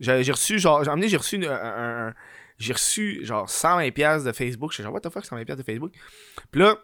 J'ai 0.00 0.32
reçu, 0.32 0.58
genre, 0.58 0.82
j'ai 0.84 1.08
j'ai 1.08 1.16
reçu 1.16 1.46
un, 1.46 2.14
j'ai 2.58 2.72
reçu 2.72 3.24
genre 3.24 3.46
120$ 3.46 4.24
de 4.24 4.32
Facebook. 4.32 4.72
Je 4.72 4.76
suis 4.76 4.82
genre, 4.82 4.92
what 4.92 5.00
the 5.00 5.10
fuck, 5.10 5.24
120$ 5.24 5.56
de 5.56 5.62
Facebook? 5.62 5.92
Puis 6.50 6.60
là, 6.60 6.76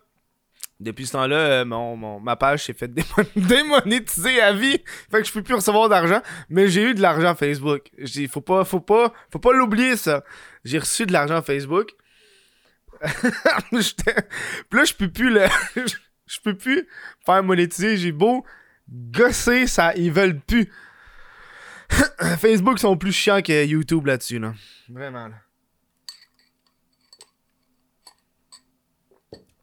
depuis 0.80 1.06
ce 1.06 1.12
temps-là, 1.12 1.36
euh, 1.36 1.64
mon, 1.64 2.20
ma 2.20 2.36
page 2.36 2.64
s'est 2.64 2.74
faite 2.74 2.92
démonétiser 3.36 4.40
à 4.40 4.52
vie. 4.52 4.78
Fait 5.10 5.22
que 5.22 5.24
je 5.24 5.32
peux 5.32 5.42
plus 5.42 5.54
recevoir 5.54 5.88
d'argent. 5.88 6.20
Mais 6.48 6.68
j'ai 6.68 6.82
eu 6.82 6.94
de 6.94 7.00
l'argent 7.00 7.34
Facebook. 7.34 7.90
Je 7.98 8.26
faut 8.26 8.40
pas, 8.40 8.64
faut 8.64 8.80
pas, 8.80 9.12
faut 9.30 9.38
pas 9.38 9.52
l'oublier 9.52 9.96
ça. 9.96 10.24
J'ai 10.64 10.78
reçu 10.78 11.06
de 11.06 11.12
l'argent 11.12 11.40
Facebook. 11.42 11.92
Puis 13.02 14.78
là, 14.78 14.84
je 14.84 14.94
peux 14.94 15.08
plus 15.08 15.30
le. 15.30 15.46
je 16.32 16.40
peux 16.40 16.56
plus 16.56 16.88
faire 17.24 17.42
monétiser. 17.42 17.96
J'ai 17.96 18.12
beau 18.12 18.44
gossé, 18.88 19.66
ça, 19.66 19.94
ils 19.94 20.12
veulent 20.12 20.40
plus. 20.40 20.70
Facebook 22.38 22.78
sont 22.78 22.96
plus 22.96 23.12
chiants 23.12 23.42
que 23.42 23.64
YouTube 23.66 24.06
là-dessus, 24.06 24.38
là. 24.38 24.54
Vraiment, 24.88 25.28
là. 25.28 25.36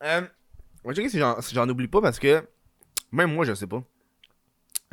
Euh, 0.02 0.22
on 0.84 0.90
va 0.90 0.96
checker 0.96 1.10
si 1.10 1.20
j'en, 1.20 1.42
si 1.42 1.54
j'en 1.54 1.68
oublie 1.68 1.90
pas 1.90 2.02
parce 2.02 2.20
que 2.20 2.48
même 3.12 3.34
moi, 3.34 3.46
je 3.46 3.54
sais 3.54 3.68
pas. 3.68 3.84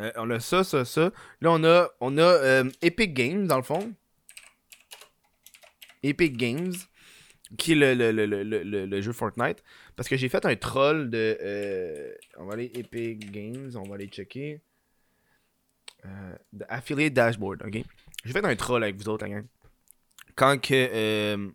Euh, 0.00 0.10
on 0.16 0.28
a 0.30 0.40
ça, 0.40 0.64
ça, 0.64 0.84
ça. 0.84 1.12
Là, 1.40 1.52
on 1.52 1.62
a, 1.64 1.88
on 2.00 2.18
a 2.18 2.22
euh, 2.22 2.70
Epic 2.82 3.14
Games, 3.14 3.46
dans 3.46 3.56
le 3.56 3.62
fond. 3.62 3.92
Epic 6.02 6.36
Games, 6.36 6.74
qui 7.56 7.72
est 7.72 7.74
le, 7.74 7.94
le, 7.94 8.12
le, 8.12 8.86
le, 8.86 9.00
jeu 9.00 9.12
Fortnite. 9.12 9.62
Parce 9.96 10.08
que 10.08 10.16
j'ai 10.16 10.28
fait 10.28 10.44
un 10.44 10.56
troll 10.56 11.10
de... 11.10 11.38
euh, 11.40 12.12
on 12.38 12.44
va 12.46 12.54
aller 12.54 12.70
Epic 12.74 13.30
Games, 13.30 13.70
on 13.76 13.88
va 13.88 13.94
aller 13.96 14.08
checker. 14.08 14.60
Euh, 16.04 16.36
Affiliate 16.68 17.12
Dashboard, 17.12 17.62
ok? 17.66 17.82
J'ai 18.24 18.32
fait 18.32 18.44
un 18.44 18.56
troll 18.56 18.82
avec 18.82 18.96
vous 18.96 19.08
autres, 19.08 19.24
la 19.24 19.30
gang. 19.34 19.46
Quand 20.34 20.60
que... 20.60 20.74
euh, 20.74 21.48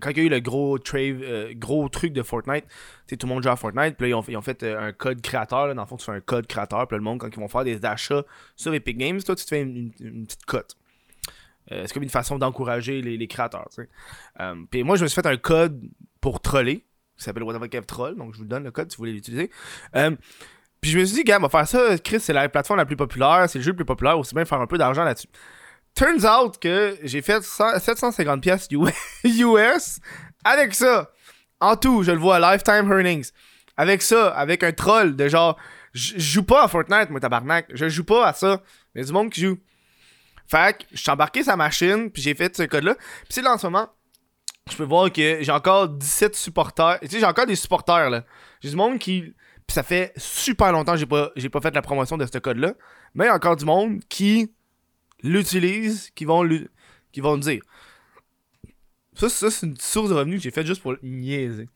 quand 0.00 0.10
il 0.10 0.16
y 0.16 0.20
a 0.20 0.24
eu 0.24 0.28
le 0.30 0.40
gros, 0.40 0.78
trave, 0.78 1.52
gros 1.52 1.86
truc 1.90 2.14
de 2.14 2.22
Fortnite, 2.22 2.64
tout 3.06 3.18
le 3.22 3.28
monde 3.28 3.42
joue 3.42 3.50
à 3.50 3.56
Fortnite, 3.56 3.94
puis 3.98 4.06
là, 4.06 4.08
ils 4.08 4.14
ont, 4.14 4.24
ils 4.26 4.36
ont 4.38 4.40
fait 4.40 4.62
un 4.62 4.92
code 4.92 5.20
créateur, 5.20 5.74
dans 5.74 5.82
le 5.82 5.86
fond, 5.86 5.98
tu 5.98 6.06
fais 6.06 6.12
un 6.12 6.20
code 6.22 6.46
créateur, 6.46 6.88
puis 6.88 6.96
le 6.96 7.02
monde, 7.02 7.18
quand 7.18 7.28
ils 7.28 7.38
vont 7.38 7.48
faire 7.48 7.64
des 7.64 7.84
achats 7.84 8.24
sur 8.56 8.72
Epic 8.72 8.96
Games, 8.96 9.22
toi, 9.22 9.36
tu 9.36 9.44
te 9.44 9.48
fais 9.50 9.60
une, 9.60 9.92
une- 10.00 10.06
une 10.06 10.26
petite 10.26 10.46
cote. 10.46 10.78
Euh, 11.72 11.84
c'est 11.86 11.92
comme 11.92 12.02
une 12.02 12.10
façon 12.10 12.38
d'encourager 12.38 13.00
les, 13.02 13.28
créateurs. 13.28 13.68
Euh, 14.40 14.54
puis 14.70 14.82
moi, 14.82 14.96
je 14.96 15.02
me 15.02 15.08
suis 15.08 15.20
fait 15.20 15.26
un 15.26 15.36
code 15.36 15.80
pour 16.20 16.40
troller, 16.40 16.86
qui 17.16 17.24
s'appelle 17.24 17.44
Kev 17.70 17.86
Troll, 17.86 18.16
donc 18.16 18.34
je 18.34 18.38
vous 18.38 18.44
donne 18.44 18.64
le 18.64 18.70
code 18.70 18.90
si 18.90 18.96
vous 18.96 19.02
voulez 19.02 19.12
l'utiliser. 19.12 19.50
Euh, 19.96 20.10
puis 20.80 20.90
je 20.90 20.98
me 20.98 21.04
suis 21.04 21.16
dit, 21.16 21.24
gars, 21.24 21.38
on 21.38 21.42
va 21.42 21.48
faire 21.48 21.68
ça, 21.68 21.98
Chris, 21.98 22.20
c'est 22.20 22.32
la 22.32 22.48
plateforme 22.48 22.78
la 22.78 22.86
plus 22.86 22.96
populaire, 22.96 23.48
c'est 23.48 23.58
le 23.58 23.64
jeu 23.64 23.70
le 23.70 23.76
plus 23.76 23.84
populaire, 23.84 24.18
aussi 24.18 24.34
bien 24.34 24.44
faire 24.44 24.60
un 24.60 24.66
peu 24.66 24.78
d'argent 24.78 25.04
là-dessus. 25.04 25.28
Turns 25.94 26.24
out 26.24 26.58
que 26.58 26.96
j'ai 27.02 27.20
fait 27.20 27.42
100 27.42 27.78
750 27.80 28.40
pièces 28.40 28.68
US 29.24 30.00
avec 30.44 30.74
ça. 30.74 31.10
En 31.60 31.76
tout, 31.76 32.02
je 32.02 32.12
le 32.12 32.18
vois, 32.18 32.38
lifetime 32.38 32.90
earnings. 32.90 33.30
Avec 33.76 34.02
ça, 34.02 34.28
avec 34.28 34.62
un 34.62 34.72
troll 34.72 35.16
de 35.16 35.28
genre, 35.28 35.58
je 35.92 36.18
joue 36.18 36.44
pas 36.44 36.64
à 36.64 36.68
Fortnite, 36.68 37.10
moi, 37.10 37.20
tabarnak. 37.20 37.66
Je 37.72 37.88
joue 37.88 38.04
pas 38.04 38.28
à 38.28 38.32
ça. 38.32 38.62
Mais 38.94 39.04
du 39.04 39.12
monde 39.12 39.30
qui 39.30 39.40
joue. 39.42 39.58
Fait 40.50 40.78
que, 40.78 40.84
je 40.90 40.96
suis 40.96 41.10
embarqué 41.10 41.44
sa 41.44 41.56
machine, 41.56 42.10
puis 42.10 42.22
j'ai 42.22 42.34
fait 42.34 42.56
ce 42.56 42.64
code-là. 42.64 42.94
Puis 42.94 43.28
c'est 43.30 43.42
là, 43.42 43.54
en 43.54 43.58
ce 43.58 43.68
moment, 43.68 43.88
je 44.68 44.76
peux 44.76 44.84
voir 44.84 45.12
que 45.12 45.38
j'ai 45.42 45.52
encore 45.52 45.88
17 45.88 46.34
supporters. 46.34 46.98
Tu 47.02 47.08
sais, 47.08 47.20
j'ai 47.20 47.26
encore 47.26 47.46
des 47.46 47.54
supporters, 47.54 48.10
là. 48.10 48.24
J'ai 48.60 48.70
du 48.70 48.76
monde 48.76 48.98
qui... 48.98 49.20
Puis 49.22 49.74
ça 49.74 49.84
fait 49.84 50.12
super 50.16 50.72
longtemps 50.72 50.92
que 50.94 50.98
j'ai 50.98 51.06
pas, 51.06 51.30
pas 51.52 51.60
fait 51.60 51.72
la 51.72 51.82
promotion 51.82 52.16
de 52.16 52.26
ce 52.26 52.38
code-là. 52.38 52.74
Mais 53.14 53.26
il 53.26 53.28
y 53.28 53.30
a 53.30 53.34
encore 53.36 53.54
du 53.54 53.64
monde 53.64 54.00
qui 54.08 54.52
l'utilisent, 55.22 56.10
qui 56.16 56.24
vont, 56.24 56.42
l'u- 56.42 56.68
qui 57.12 57.20
vont 57.20 57.34
le 57.34 57.40
dire. 57.40 57.62
Ça, 59.14 59.28
ça 59.28 59.50
c'est 59.52 59.66
une 59.66 59.76
source 59.76 60.08
de 60.08 60.14
revenus 60.14 60.38
que 60.38 60.42
j'ai 60.42 60.50
fait 60.50 60.66
juste 60.66 60.82
pour 60.82 60.96
niaiser. 61.02 61.68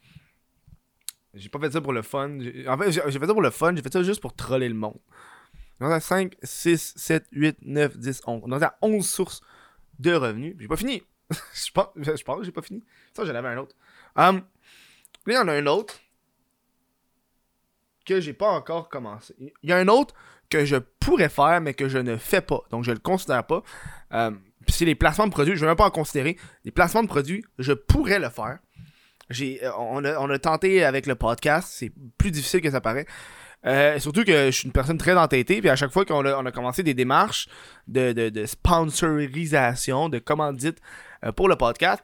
J'ai 1.35 1.49
pas 1.49 1.61
fait 1.61 1.71
ça 1.71 1.81
pour 1.81 1.93
le 1.93 2.03
fun. 2.03 2.39
En 2.67 2.79
fait, 2.79 2.91
j'ai 2.91 3.01
fait 3.01 3.27
ça 3.27 3.33
pour 3.33 3.43
le 3.43 3.51
fun, 3.51 3.75
j'ai 3.77 3.83
fait 3.83 3.93
ça 3.93 4.03
juste 4.03 4.21
pour 4.21 4.35
troller 4.35 4.69
le 4.69 4.75
monde. 4.75 4.99
On 5.81 5.91
à 5.91 6.01
5, 6.01 6.35
6, 6.43 6.95
7, 6.97 7.27
8, 7.33 7.59
9, 7.63 7.99
10, 7.99 8.23
11. 8.27 8.43
On 8.45 8.63
à 8.63 8.77
11 8.83 9.09
sources 9.09 9.41
de 9.99 10.15
revenus. 10.15 10.57
J'ai 10.59 10.69
pas 10.69 10.77
fini. 10.77 11.03
je 11.31 11.71
pense, 11.73 11.89
je 11.97 12.23
pense 12.23 12.39
que 12.39 12.45
j'ai 12.45 12.53
pas 12.53 12.63
fini. 12.63 12.83
Ça, 13.13 13.25
j'en 13.25 13.35
avais 13.35 13.49
un 13.49 13.59
autre. 13.59 13.75
Hum, 14.17 14.37
là, 14.37 14.43
il 15.27 15.35
y 15.35 15.39
en 15.39 15.49
a 15.49 15.53
un 15.53 15.67
autre 15.67 16.01
que 18.07 18.21
j'ai 18.21 18.35
pas 18.35 18.49
encore 18.49 18.89
commencé. 18.89 19.35
Il 19.39 19.71
y 19.71 19.73
a 19.73 19.79
un 19.79 19.89
autre 19.89 20.15
que 20.51 20.65
je 20.65 20.77
pourrais 20.77 21.29
faire, 21.29 21.61
mais 21.61 21.75
que 21.75 21.89
je 21.89 21.99
ne 21.99 22.17
fais 22.17 22.43
pas. 22.43 22.61
Donc, 22.71 22.85
je 22.85 22.93
le 22.93 22.99
considère 22.99 23.45
pas. 23.45 23.63
Puis 24.11 24.75
c'est 24.75 24.85
les 24.85 24.95
placements 24.95 25.27
de 25.27 25.33
produits, 25.33 25.57
je 25.57 25.61
vais 25.61 25.67
même 25.67 25.77
pas 25.77 25.87
en 25.87 25.91
considérer. 25.91 26.37
Les 26.65 26.71
placements 26.71 27.03
de 27.03 27.09
produits, 27.09 27.45
je 27.59 27.73
pourrais 27.73 28.19
le 28.19 28.31
faire. 28.31 28.59
J'ai, 29.31 29.65
euh, 29.65 29.73
on, 29.79 30.05
a, 30.05 30.19
on 30.19 30.29
a 30.29 30.39
tenté 30.39 30.85
avec 30.85 31.07
le 31.07 31.15
podcast, 31.15 31.69
c'est 31.73 31.91
plus 32.19 32.31
difficile 32.31 32.61
que 32.61 32.71
ça 32.71 32.81
paraît. 32.81 33.07
Euh, 33.67 33.99
surtout 33.99 34.25
que 34.25 34.47
je 34.47 34.51
suis 34.51 34.67
une 34.67 34.73
personne 34.73 34.99
très 34.99 35.17
entêtée, 35.17 35.61
puis 35.61 35.71
à 35.71 35.77
chaque 35.77 35.91
fois 35.91 36.05
qu'on 36.05 36.25
a, 36.25 36.53
commencé 36.53 36.83
des 36.83 36.95
démarches 36.95 37.49
de, 37.89 38.13
de, 38.13 38.29
de 38.29 38.47
sponsorisation, 38.47 40.09
de 40.09 40.19
commandite 40.19 40.79
euh, 41.25 41.33
pour 41.33 41.49
le 41.49 41.57
podcast, 41.57 42.03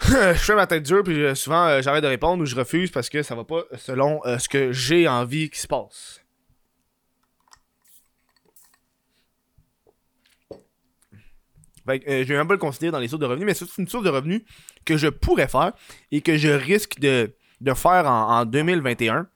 je 0.00 0.34
fais 0.34 0.54
ma 0.54 0.66
tête 0.66 0.82
dure, 0.82 1.02
puis 1.04 1.22
euh, 1.22 1.34
souvent 1.34 1.80
j'arrête 1.80 2.02
de 2.02 2.08
répondre 2.08 2.42
ou 2.42 2.46
je 2.46 2.56
refuse 2.56 2.90
parce 2.90 3.08
que 3.08 3.22
ça 3.22 3.34
va 3.34 3.44
pas 3.44 3.62
selon 3.76 4.20
ce 4.38 4.48
que 4.48 4.72
j'ai 4.72 5.06
envie 5.06 5.50
qu'il 5.50 5.60
se 5.60 5.68
passe. 5.68 6.20
Fait 11.88 12.00
que, 12.00 12.10
euh, 12.10 12.22
je 12.22 12.28
vais 12.28 12.36
même 12.36 12.48
le 12.48 12.58
considérer 12.58 12.92
dans 12.92 12.98
les 12.98 13.08
sources 13.08 13.20
de 13.20 13.26
revenus, 13.26 13.46
mais 13.46 13.54
c'est 13.54 13.78
une 13.78 13.88
source 13.88 14.04
de 14.04 14.10
revenus 14.10 14.42
que 14.84 14.98
je 14.98 15.08
pourrais 15.08 15.48
faire 15.48 15.72
et 16.12 16.20
que 16.20 16.36
je 16.36 16.50
risque 16.50 17.00
de, 17.00 17.34
de 17.62 17.74
faire 17.74 18.06
en 18.06 18.44
2021 18.44 19.26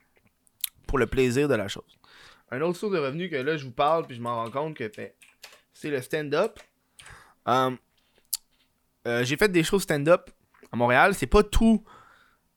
pour 0.93 0.99
le 0.99 1.07
plaisir 1.07 1.49
de 1.49 1.55
la 1.55 1.69
chose. 1.69 1.99
Un 2.51 2.61
autre 2.61 2.79
source 2.79 2.93
de 2.93 2.99
revenus 2.99 3.31
que 3.31 3.37
là 3.37 3.57
je 3.57 3.65
vous 3.65 3.71
parle 3.71 4.07
puis 4.07 4.15
je 4.15 4.21
m'en 4.21 4.37
rends 4.37 4.51
compte 4.51 4.77
que 4.77 4.93
ben, 4.95 5.09
c'est 5.73 5.89
le 5.89 6.03
stand-up. 6.03 6.59
Um, 7.47 7.79
euh, 9.07 9.25
j'ai 9.25 9.39
fait 9.39 9.49
des 9.49 9.63
shows 9.63 9.79
stand-up 9.79 10.29
à 10.71 10.77
Montréal. 10.77 11.15
C'est 11.15 11.27
pas 11.27 11.43
tous 11.43 11.83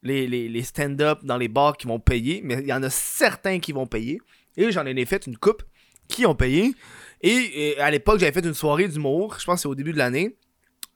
les, 0.02 0.62
stand-up 0.64 1.20
dans 1.22 1.38
les 1.38 1.48
bars 1.48 1.78
qui 1.78 1.86
vont 1.86 1.98
payer, 1.98 2.42
mais 2.44 2.56
il 2.60 2.66
y 2.66 2.74
en 2.74 2.82
a 2.82 2.90
certains 2.90 3.58
qui 3.58 3.72
vont 3.72 3.86
payer. 3.86 4.20
Et 4.58 4.70
j'en 4.70 4.84
ai 4.84 5.06
fait 5.06 5.26
une 5.26 5.38
coupe 5.38 5.62
qui 6.06 6.26
ont 6.26 6.34
payé. 6.34 6.74
Et, 7.22 7.74
à 7.78 7.90
l'époque, 7.90 8.20
j'avais 8.20 8.38
fait 8.38 8.46
une 8.46 8.52
soirée 8.52 8.86
d'humour. 8.86 9.38
Je 9.40 9.46
pense 9.46 9.54
que 9.54 9.60
c'est 9.62 9.68
au 9.68 9.74
début 9.74 9.94
de 9.94 9.98
l'année 9.98 10.36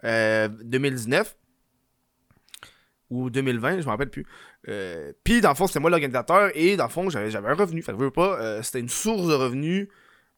euh, 0.05 0.49
2019 0.63 1.39
ou 3.11 3.29
2020, 3.29 3.81
je 3.81 3.85
me 3.85 3.91
rappelle 3.91 4.09
plus. 4.11 4.25
Euh, 4.69 5.13
Puis 5.25 5.41
dans 5.41 5.51
le 5.51 5.55
fond, 5.55 5.67
c'était 5.67 5.81
moi 5.81 5.91
l'organisateur 5.91 6.51
et 6.55 6.77
dans 6.77 6.85
le 6.85 6.91
fond, 6.91 7.11
j'avais 7.11 7.35
un 7.37 7.55
revenu. 7.55 7.83
Fait 7.83 7.93
que 7.93 7.99
je 7.99 8.05
veux 8.05 8.11
pas, 8.11 8.41
euh, 8.41 8.63
c'était 8.63 8.81
une 8.81 8.89
source 8.89 9.27
de 9.27 9.35
revenus 9.35 9.89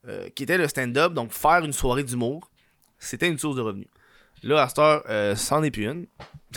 euh, 0.08 0.28
qui 0.30 0.42
était 0.42 0.58
le 0.58 0.66
stand-up. 0.66 1.12
Donc 1.12 1.32
faire 1.32 1.64
une 1.64 1.72
soirée 1.72 2.02
d'humour, 2.02 2.50
c'était 2.98 3.28
une 3.28 3.38
source 3.38 3.56
de 3.56 3.60
revenus. 3.60 3.88
Là, 4.42 4.62
à 4.62 4.68
cette 4.68 4.78
heure, 4.78 5.04
euh, 5.08 5.36
c'en 5.36 5.62
est 5.62 5.70
plus 5.70 5.84
une. 5.86 6.06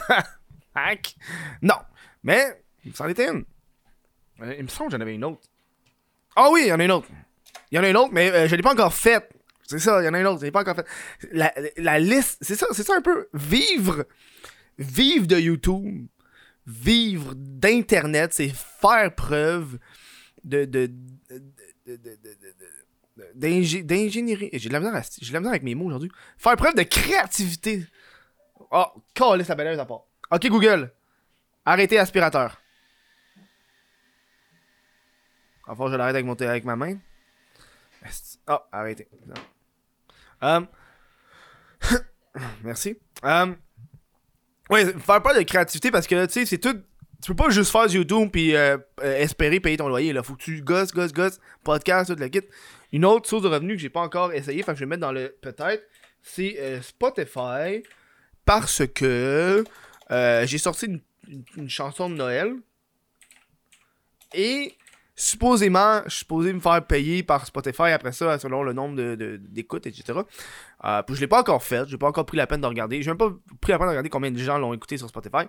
Hack. 0.75 1.15
Non. 1.61 1.75
Mais, 2.23 2.63
c'en 2.93 3.07
était 3.07 3.29
une. 3.29 3.45
Il 4.39 4.63
me 4.63 4.67
semble 4.67 4.89
que 4.89 4.97
j'en 4.97 5.01
avais 5.01 5.15
une 5.15 5.23
autre. 5.23 5.41
Ah 6.35 6.49
oui, 6.51 6.63
il 6.65 6.67
y 6.69 6.73
en 6.73 6.79
a 6.79 6.83
une 6.83 6.91
autre. 6.91 7.07
Il 7.71 7.75
y 7.75 7.79
en 7.79 7.83
a 7.83 7.89
une 7.89 7.97
autre, 7.97 8.11
mais 8.11 8.49
je 8.49 8.55
l'ai 8.55 8.61
pas 8.61 8.73
encore 8.73 8.93
faite. 8.93 9.29
C'est 9.67 9.79
ça, 9.79 10.01
il 10.01 10.05
y 10.05 10.07
en 10.07 10.13
a 10.13 10.19
une 10.19 10.27
autre, 10.27 10.39
je 10.41 10.45
l'ai 10.45 10.51
pas 10.51 10.61
encore 10.61 10.75
faite. 10.75 10.87
La, 11.31 11.53
la 11.77 11.99
liste, 11.99 12.37
c'est 12.41 12.55
ça, 12.55 12.67
c'est 12.71 12.83
ça 12.83 12.95
un 12.95 13.01
peu. 13.01 13.27
Vivre, 13.33 14.05
vivre 14.77 15.27
de 15.27 15.37
YouTube, 15.37 16.07
vivre 16.67 17.33
d'internet, 17.35 18.33
c'est 18.33 18.49
faire 18.49 19.13
preuve 19.13 19.77
de 20.43 20.65
de 20.65 20.87
de- 20.87 20.91
de- 21.29 21.47
de- 21.87 21.95
de- 21.95 22.17
de- 22.25 22.53
de- 23.17 23.31
d'ingé- 23.35 23.83
d'ingénierie. 23.83 24.49
J'ai 24.53 24.69
de 24.69 24.73
la 24.73 25.01
j'ai 25.21 25.27
de 25.29 25.33
la 25.33 25.39
misère 25.39 25.51
avec 25.51 25.63
mes 25.63 25.75
mots 25.75 25.85
aujourd'hui. 25.85 26.11
Faire 26.37 26.55
preuve 26.55 26.75
de 26.75 26.83
créativité. 26.83 27.85
Oh, 28.71 28.85
calisse 29.13 29.47
la 29.47 29.55
balayeuse 29.55 29.79
à 29.79 29.85
part. 29.85 30.05
Ok 30.31 30.47
Google, 30.47 30.91
arrêtez 31.65 31.97
aspirateur. 31.99 32.61
Enfin, 35.67 35.89
je 35.91 35.95
l'arrête 35.95 36.15
avec, 36.15 36.25
mon 36.25 36.33
avec 36.33 36.63
ma 36.65 36.75
main. 36.75 36.97
Oh, 38.47 38.57
arrêtez. 38.71 39.07
Hum. 40.41 40.67
Merci. 42.63 42.97
Hum. 43.23 43.55
Faire 44.77 45.21
pas 45.21 45.37
de 45.37 45.41
créativité 45.43 45.91
parce 45.91 46.07
que, 46.07 46.25
tu 46.25 46.33
sais, 46.33 46.45
c'est 46.45 46.57
tout. 46.57 46.75
Tu 47.23 47.31
peux 47.31 47.35
pas 47.35 47.49
juste 47.49 47.71
faire 47.71 47.87
du 47.87 47.97
YouTube 47.97 48.29
puis 48.31 48.55
euh, 48.55 48.77
euh, 49.01 49.15
espérer 49.17 49.59
payer 49.59 49.77
ton 49.77 49.87
loyer. 49.87 50.13
Là. 50.13 50.21
Faut 50.21 50.33
que 50.35 50.43
tu 50.43 50.61
gosses, 50.61 50.91
gosses, 50.93 51.13
gosses, 51.13 51.39
podcast, 51.63 52.13
tout 52.13 52.19
le 52.19 52.27
kit. 52.27 52.41
Une 52.91 53.05
autre 53.05 53.27
source 53.27 53.41
de 53.43 53.47
revenus 53.47 53.77
que 53.77 53.81
j'ai 53.81 53.89
pas 53.89 54.01
encore 54.01 54.31
essayé, 54.33 54.61
fait 54.63 54.71
que 54.73 54.77
je 54.77 54.81
vais 54.81 54.85
mettre 54.89 55.01
dans 55.01 55.11
le 55.11 55.35
peut-être, 55.41 55.83
c'est 56.21 56.55
euh, 56.59 56.81
Spotify 56.81 57.83
parce 58.45 58.83
que 58.93 59.63
j'ai 60.09 60.57
sorti 60.59 60.85
une- 60.85 61.01
une 61.57 61.69
chanson 61.69 62.09
de 62.09 62.15
Noël 62.15 62.53
et 64.33 64.75
supposément, 65.15 66.01
je 66.05 66.09
suis 66.09 66.19
supposé 66.19 66.51
me 66.53 66.59
faire 66.59 66.85
payer 66.85 67.23
par 67.23 67.45
Spotify 67.45 67.83
après 67.91 68.11
ça, 68.11 68.37
selon 68.39 68.63
le 68.63 68.73
nombre 68.73 68.95
de- 68.95 69.15
de- 69.15 69.37
d'écoutes, 69.37 69.87
etc. 69.87 70.19
Euh, 70.83 71.01
puis 71.03 71.15
je 71.15 71.21
l'ai 71.21 71.27
pas 71.27 71.39
encore 71.39 71.63
fait, 71.63 71.87
j'ai 71.87 71.97
pas 71.97 72.07
encore 72.07 72.25
pris 72.25 72.37
la 72.37 72.47
peine 72.47 72.61
de 72.61 72.67
regarder. 72.67 73.01
J'ai 73.01 73.09
même 73.11 73.17
pas 73.17 73.29
pris 73.61 73.71
la 73.71 73.77
peine 73.77 73.87
de 73.87 73.91
regarder 73.91 74.09
combien 74.09 74.31
de 74.31 74.37
gens 74.37 74.57
l'ont 74.57 74.73
écouté 74.73 74.97
sur 74.97 75.07
Spotify. 75.07 75.45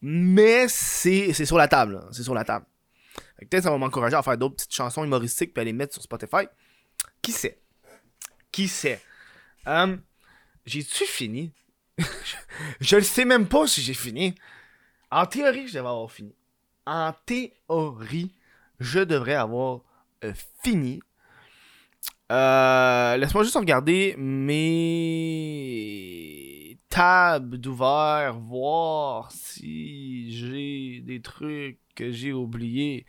Mais 0.00 0.66
c'est 0.68 1.32
sur 1.44 1.56
la 1.58 1.68
table, 1.68 2.04
c'est 2.12 2.22
sur 2.22 2.34
la 2.34 2.44
table. 2.44 2.66
Que 3.38 3.44
Peut-être 3.46 3.64
ça 3.64 3.70
va 3.70 3.78
m'encourager 3.78 4.16
à 4.16 4.22
faire 4.22 4.38
d'autres 4.38 4.54
petites 4.56 4.74
chansons 4.74 5.04
humoristiques 5.04 5.52
puis 5.52 5.60
à 5.60 5.64
les 5.64 5.72
mettre 5.72 5.92
sur 5.94 6.02
Spotify. 6.02 6.46
Qui 7.20 7.32
sait? 7.32 7.58
Qui 8.52 8.68
sait? 8.68 9.00
Euh, 9.66 9.96
J'ai-tu 10.66 11.04
fini? 11.04 11.52
je 12.80 12.96
le 12.96 13.02
sais 13.02 13.24
même 13.24 13.46
pas 13.48 13.66
si 13.66 13.80
j'ai 13.82 13.94
fini. 13.94 14.34
En 15.10 15.26
théorie, 15.26 15.68
je 15.68 15.74
devrais 15.74 15.90
avoir 15.90 16.10
fini. 16.10 16.34
En 16.86 17.12
théorie, 17.26 18.32
je 18.82 19.00
devrais 19.00 19.34
avoir 19.34 19.80
euh, 20.24 20.32
fini. 20.62 21.00
Euh, 22.30 23.16
laisse-moi 23.16 23.42
juste 23.44 23.56
regarder 23.56 24.14
mes 24.16 25.02
tabs 26.88 27.56
d'ouvert, 27.56 28.38
voir 28.38 29.30
si 29.32 30.32
j'ai 30.32 31.00
des 31.00 31.20
trucs 31.20 31.78
que 31.94 32.10
j'ai 32.10 32.32
oubliés. 32.32 33.06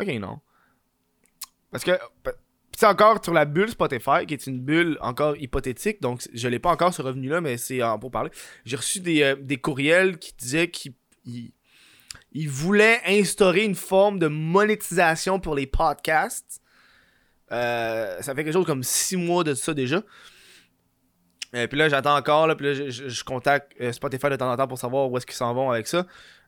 Ok, 0.00 0.08
non. 0.20 0.40
Parce 1.70 1.84
que, 1.84 1.92
c'est 2.76 2.86
encore 2.86 3.22
sur 3.24 3.32
la 3.32 3.44
bulle 3.44 3.70
Spotify, 3.70 4.26
qui 4.26 4.34
est 4.34 4.46
une 4.46 4.60
bulle 4.60 4.98
encore 5.00 5.36
hypothétique, 5.36 6.02
donc 6.02 6.28
je 6.32 6.48
l'ai 6.48 6.58
pas 6.58 6.70
encore 6.70 6.92
ce 6.92 7.02
revenu-là, 7.02 7.40
mais 7.40 7.56
c'est 7.56 7.80
pour 8.00 8.10
parler. 8.10 8.30
J'ai 8.64 8.76
reçu 8.76 9.00
des, 9.00 9.22
euh, 9.22 9.36
des, 9.36 9.56
courriels 9.56 10.18
qui 10.18 10.34
disaient 10.36 10.70
qu'ils 10.70 10.92
ils 12.32 12.48
voulaient 12.48 13.00
instaurer 13.06 13.64
une 13.64 13.74
forme 13.74 14.18
de 14.18 14.26
monétisation 14.26 15.40
pour 15.40 15.54
les 15.54 15.66
podcasts. 15.66 16.60
Euh, 17.52 18.20
ça 18.20 18.34
fait 18.34 18.44
quelque 18.44 18.52
chose 18.52 18.66
comme 18.66 18.82
six 18.82 19.16
mois 19.16 19.44
de 19.44 19.54
ça 19.54 19.72
déjà. 19.72 20.02
Et 21.52 21.60
euh, 21.60 21.66
puis 21.66 21.78
là, 21.78 21.88
j'attends 21.88 22.16
encore. 22.16 22.46
Là, 22.46 22.56
puis 22.56 22.66
là, 22.66 22.90
je, 22.90 23.24
contacte 23.24 23.72
euh, 23.80 23.92
Spotify 23.92 24.28
de 24.28 24.36
temps 24.36 24.50
en 24.50 24.56
temps 24.56 24.66
pour 24.66 24.78
savoir 24.78 25.10
où 25.10 25.16
est-ce 25.16 25.26
qu'ils 25.26 25.36
s'en 25.36 25.54
vont 25.54 25.70
avec 25.70 25.86
ça. 25.86 26.06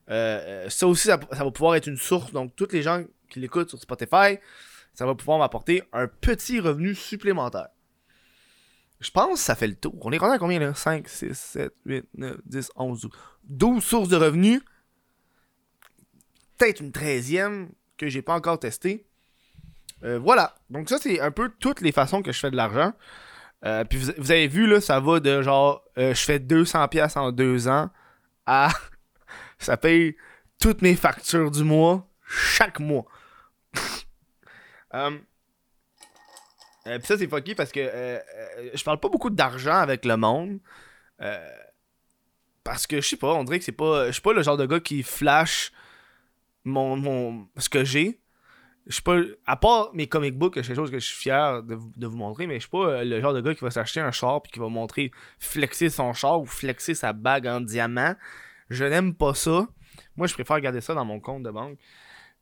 ça 0.09 0.87
aussi, 0.87 1.09
ça, 1.09 1.17
va 1.17 1.51
pouvoir 1.51 1.77
être 1.77 1.87
une 1.87 1.97
source. 1.97 2.33
Donc, 2.33 2.55
tous 2.57 2.73
les 2.73 2.83
gens 2.83 3.05
qui 3.31 3.41
l'écoutent 3.41 3.71
sur 3.71 3.79
Spotify, 3.79 4.39
ça 4.95 5.07
va 5.07 5.15
pouvoir 5.15 5.39
m'apporter 5.39 5.83
un 5.93 6.09
petit 6.09 6.61
revenu 6.61 6.95
supplémentaire. 6.95 7.69
Je 9.01 9.11
pense 9.11 9.35
que 9.35 9.39
ça 9.39 9.55
fait 9.55 9.69
le 9.69 9.77
tour. 9.77 9.95
On 10.01 10.11
est 10.11 10.19
rendu 10.19 10.35
à 10.35 10.39
combien 10.39 10.59
là? 10.59 10.75
5, 10.75 11.09
6, 11.09 11.35
7, 11.35 11.73
8, 11.85 12.05
9, 12.15 12.37
10, 12.45 12.71
11, 12.75 13.01
12. 13.03 13.13
12 13.45 13.85
sources 13.85 14.09
de 14.09 14.17
revenus. 14.17 14.61
Peut-être 16.59 16.81
une 16.81 16.91
13e 16.91 17.69
que 17.97 18.09
j'ai 18.09 18.23
pas 18.23 18.35
encore 18.35 18.59
testée. 18.59 19.07
Euh, 20.05 20.19
voilà. 20.19 20.55
Donc 20.71 20.89
ça, 20.89 20.99
c'est 20.99 21.21
un 21.21 21.31
peu 21.31 21.51
toutes 21.59 21.81
les 21.81 21.93
façons 21.93 22.23
que 22.23 22.33
je 22.33 22.39
fais 22.39 22.51
de 22.51 22.57
l'argent. 22.57 22.93
Euh, 23.65 23.85
puis 23.85 23.99
vous, 23.99 24.31
avez 24.31 24.47
vu, 24.47 24.67
là, 24.67 24.81
ça 24.81 25.01
va 25.01 25.21
de 25.21 25.43
genre, 25.43 25.83
euh, 25.99 26.15
je 26.15 26.25
fais 26.25 26.39
200$ 26.39 27.19
en 27.19 27.33
deux 27.33 27.67
ans 27.69 27.91
à 28.47 28.71
ça 29.59 29.77
paye 29.77 30.17
toutes 30.61 30.83
mes 30.83 30.95
factures 30.95 31.51
du 31.51 31.65
mois, 31.65 32.09
chaque 32.27 32.79
mois. 32.79 33.05
um, 34.93 35.21
puis 36.85 37.01
ça, 37.03 37.19
c'est 37.19 37.29
fucky 37.29 37.55
parce 37.55 37.73
que 37.73 38.21
je 38.75 38.85
parle 38.85 39.01
pas 39.01 39.09
beaucoup 39.09 39.31
d'argent 39.31 39.77
avec 39.77 40.05
le 40.05 40.17
monde. 40.17 40.61
parce 42.63 42.87
que 42.87 43.01
je 43.01 43.09
sais 43.09 43.17
pas, 43.17 43.35
on 43.35 43.45
dirait 43.45 43.59
que 43.59 43.65
c'est 43.65 43.73
pas. 43.73 44.07
Je 44.07 44.13
suis 44.13 44.23
pas 44.23 44.33
le 44.33 44.43
genre 44.43 44.57
de 44.57 44.67
gars 44.67 44.81
qui 44.81 45.03
flash 45.03 45.73
mon, 46.69 46.97
mon 46.97 47.49
ce 47.57 47.69
que 47.69 47.85
j'ai 47.85 48.21
je 48.89 48.95
suis 48.95 49.03
pas. 49.03 49.21
À 49.47 49.57
part 49.57 49.91
mes 49.95 50.07
comic 50.07 50.37
books, 50.37 50.55
c'est 50.57 50.63
quelque 50.63 50.77
chose 50.77 50.91
que 50.91 50.99
je 50.99 51.07
suis 51.07 51.17
fier 51.17 51.63
de, 51.63 52.07
vous 52.07 52.17
montrer, 52.17 52.47
mais 52.47 52.55
je 52.55 52.61
suis 52.61 52.71
pas 52.71 52.89
euh, 52.89 53.05
le 53.05 53.21
genre 53.21 53.35
de 53.35 53.41
gars 53.43 53.55
qui 53.55 53.61
va 53.63 53.71
s'acheter 53.71 54.01
un 54.01 54.11
char 54.11 54.43
puis 54.43 54.51
qui 54.51 54.59
va 54.59 54.69
montrer 54.69 55.13
flexer 55.39 55.91
son 55.91 56.15
char 56.15 56.41
ou 56.41 56.47
flexer 56.47 56.95
sa 56.95 57.13
bague 57.13 57.47
en 57.47 57.61
diamant. 57.61 58.15
Je 58.71 58.85
n'aime 58.85 59.15
pas 59.15 59.35
ça. 59.35 59.69
Moi, 60.17 60.27
je 60.27 60.35
préfère 60.35 60.59
garder 60.61 60.81
ça 60.81 60.95
dans 60.95 61.05
mon 61.05 61.21
compte 61.21 61.43
de 61.43 61.51
banque. 61.51 61.79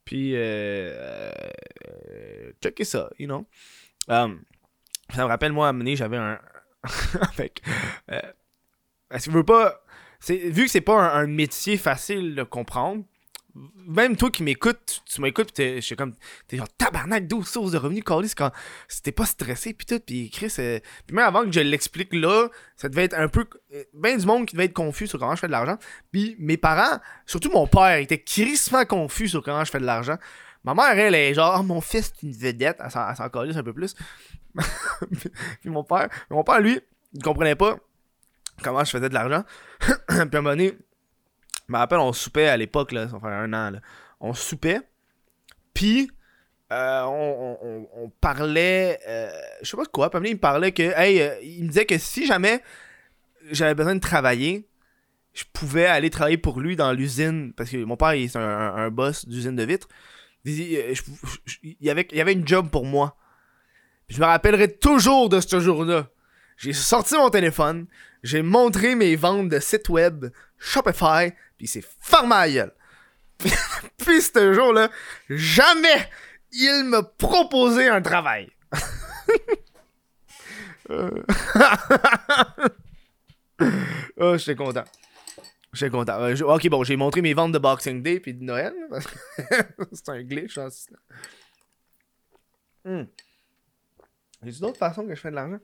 Puis, 0.04 0.36
euh, 0.36 1.32
euh 1.88 2.52
checker 2.62 2.84
ça, 2.84 3.10
you 3.18 3.26
know. 3.26 3.44
Um, 4.08 4.42
ça 5.12 5.24
me 5.24 5.28
rappelle, 5.28 5.52
moi, 5.52 5.68
à 5.68 5.72
mener, 5.72 5.96
j'avais 5.96 6.16
un. 6.16 6.38
avec. 7.32 7.60
Euh, 8.12 8.20
est-ce 9.10 9.26
que 9.26 9.32
veux 9.32 9.44
pas. 9.44 9.82
Vu 10.28 10.64
que 10.64 10.70
c'est 10.70 10.80
pas 10.80 11.12
un 11.14 11.26
métier 11.26 11.76
facile 11.76 12.34
de 12.34 12.42
comprendre, 12.44 13.04
même 13.86 14.16
toi 14.16 14.30
qui 14.30 14.42
m'écoutes, 14.42 15.02
tu 15.06 15.20
m'écoutes, 15.20 15.52
je 15.56 15.80
suis 15.80 15.96
comme, 15.96 16.14
t'es 16.48 16.56
genre 16.56 16.68
tabarnak, 16.76 17.26
12 17.26 17.46
sources 17.46 17.72
de 17.72 17.78
revenus, 17.78 18.04
c'est 18.06 18.34
quand 18.34 18.52
c'était 18.88 19.12
pas 19.12 19.26
stressé, 19.26 19.72
puis 19.72 19.86
tout, 19.86 20.00
puis 20.00 20.30
Chris, 20.30 20.52
euh, 20.58 20.80
puis 21.06 21.16
même 21.16 21.24
avant 21.24 21.44
que 21.44 21.52
je 21.52 21.60
l'explique 21.60 22.12
là, 22.12 22.48
ça 22.76 22.88
devait 22.88 23.04
être 23.04 23.18
un 23.18 23.28
peu, 23.28 23.46
euh, 23.74 23.84
ben 23.94 24.18
du 24.18 24.26
monde 24.26 24.46
qui 24.46 24.54
devait 24.54 24.66
être 24.66 24.74
confus 24.74 25.06
sur 25.06 25.18
comment 25.18 25.34
je 25.34 25.40
fais 25.40 25.46
de 25.46 25.52
l'argent, 25.52 25.78
puis 26.12 26.36
mes 26.38 26.56
parents, 26.56 26.98
surtout 27.26 27.50
mon 27.50 27.66
père, 27.66 27.96
était 27.96 28.22
crissement 28.22 28.84
confus 28.84 29.28
sur 29.28 29.42
comment 29.42 29.64
je 29.64 29.70
fais 29.70 29.80
de 29.80 29.86
l'argent. 29.86 30.18
Ma 30.64 30.74
mère, 30.74 30.98
elle 30.98 31.14
est 31.14 31.32
genre, 31.32 31.58
oh, 31.60 31.62
mon 31.62 31.80
fils, 31.80 32.12
c'est 32.14 32.26
une 32.26 32.32
vedette, 32.32 32.78
elle 32.84 32.90
s'en 32.90 33.28
calisse 33.28 33.56
un 33.56 33.62
peu 33.62 33.72
plus. 33.72 33.94
puis 35.60 35.70
mon 35.70 35.84
père, 35.84 36.08
mon 36.28 36.42
père, 36.42 36.60
lui, 36.60 36.80
il 37.12 37.22
comprenait 37.22 37.54
pas 37.54 37.76
comment 38.62 38.82
je 38.82 38.90
faisais 38.90 39.08
de 39.08 39.14
l'argent. 39.14 39.44
puis 39.78 39.92
à 40.08 40.22
un 40.22 40.24
moment 40.26 40.50
donné, 40.50 40.76
je 41.68 41.72
me 41.72 41.78
rappelle, 41.78 41.98
on 41.98 42.12
soupait 42.12 42.48
à 42.48 42.56
l'époque, 42.56 42.92
là, 42.92 43.08
ça 43.08 43.18
fait 43.18 43.26
un 43.26 43.52
an, 43.52 43.70
là. 43.70 43.80
On 44.20 44.32
soupait, 44.32 44.80
puis 45.74 46.10
euh, 46.72 47.02
on, 47.04 48.10
parlait, 48.20 48.98
euh, 49.06 49.30
je 49.62 49.70
sais 49.70 49.76
pas 49.76 49.84
quoi, 49.86 50.10
puis 50.10 50.30
il 50.30 50.34
me 50.34 50.40
parlait 50.40 50.72
que, 50.72 50.82
hey, 50.82 51.20
euh, 51.20 51.38
il 51.42 51.64
me 51.64 51.68
disait 51.68 51.86
que 51.86 51.98
si 51.98 52.26
jamais 52.26 52.62
j'avais 53.50 53.74
besoin 53.74 53.94
de 53.94 54.00
travailler, 54.00 54.66
je 55.32 55.44
pouvais 55.52 55.86
aller 55.86 56.10
travailler 56.10 56.38
pour 56.38 56.60
lui 56.60 56.76
dans 56.76 56.92
l'usine, 56.92 57.52
parce 57.52 57.70
que 57.70 57.84
mon 57.84 57.96
père, 57.96 58.14
il 58.14 58.24
est 58.24 58.36
un, 58.36 58.90
boss 58.90 59.28
d'usine 59.28 59.54
de 59.54 59.64
vitres. 59.64 59.88
Il, 60.44 60.54
y 61.80 61.90
avait, 61.90 62.08
il 62.10 62.16
y 62.16 62.20
avait 62.20 62.32
une 62.32 62.46
job 62.46 62.70
pour 62.70 62.84
moi. 62.84 63.16
je 64.08 64.20
me 64.20 64.24
rappellerai 64.24 64.72
toujours 64.72 65.28
de 65.28 65.40
ce 65.40 65.60
jour-là. 65.60 66.08
J'ai 66.56 66.72
sorti 66.72 67.14
mon 67.14 67.30
téléphone, 67.30 67.86
j'ai 68.22 68.42
montré 68.42 68.94
mes 68.94 69.14
ventes 69.16 69.48
de 69.48 69.58
site 69.60 69.88
web 69.88 70.26
Shopify, 70.58 71.32
puis 71.56 71.66
c'est 71.66 71.84
fermé. 72.00 72.64
Puis, 73.98 74.22
ce 74.22 74.54
jour-là, 74.54 74.90
jamais 75.28 76.08
il 76.52 76.84
me 76.84 77.02
proposait 77.02 77.88
un 77.88 78.00
travail. 78.00 78.50
Euh. 80.90 81.22
oh, 84.16 84.36
j'étais 84.36 84.54
content. 84.54 84.84
J'étais 85.72 85.90
content. 85.90 86.20
Euh, 86.20 86.36
ok, 86.42 86.68
bon, 86.68 86.84
j'ai 86.84 86.96
montré 86.96 87.20
mes 87.22 87.34
ventes 87.34 87.52
de 87.52 87.58
Boxing 87.58 88.02
Day 88.02 88.20
puis 88.20 88.34
de 88.34 88.44
Noël. 88.44 88.72
c'est 89.92 90.08
un 90.08 90.22
glitch. 90.22 90.56
Hein, 90.58 90.68
hmm. 92.84 93.02
J'ai 94.42 94.60
d'autres 94.60 94.78
façons 94.78 95.06
que 95.06 95.14
je 95.14 95.20
fais 95.20 95.30
de 95.30 95.34
l'argent? 95.34 95.58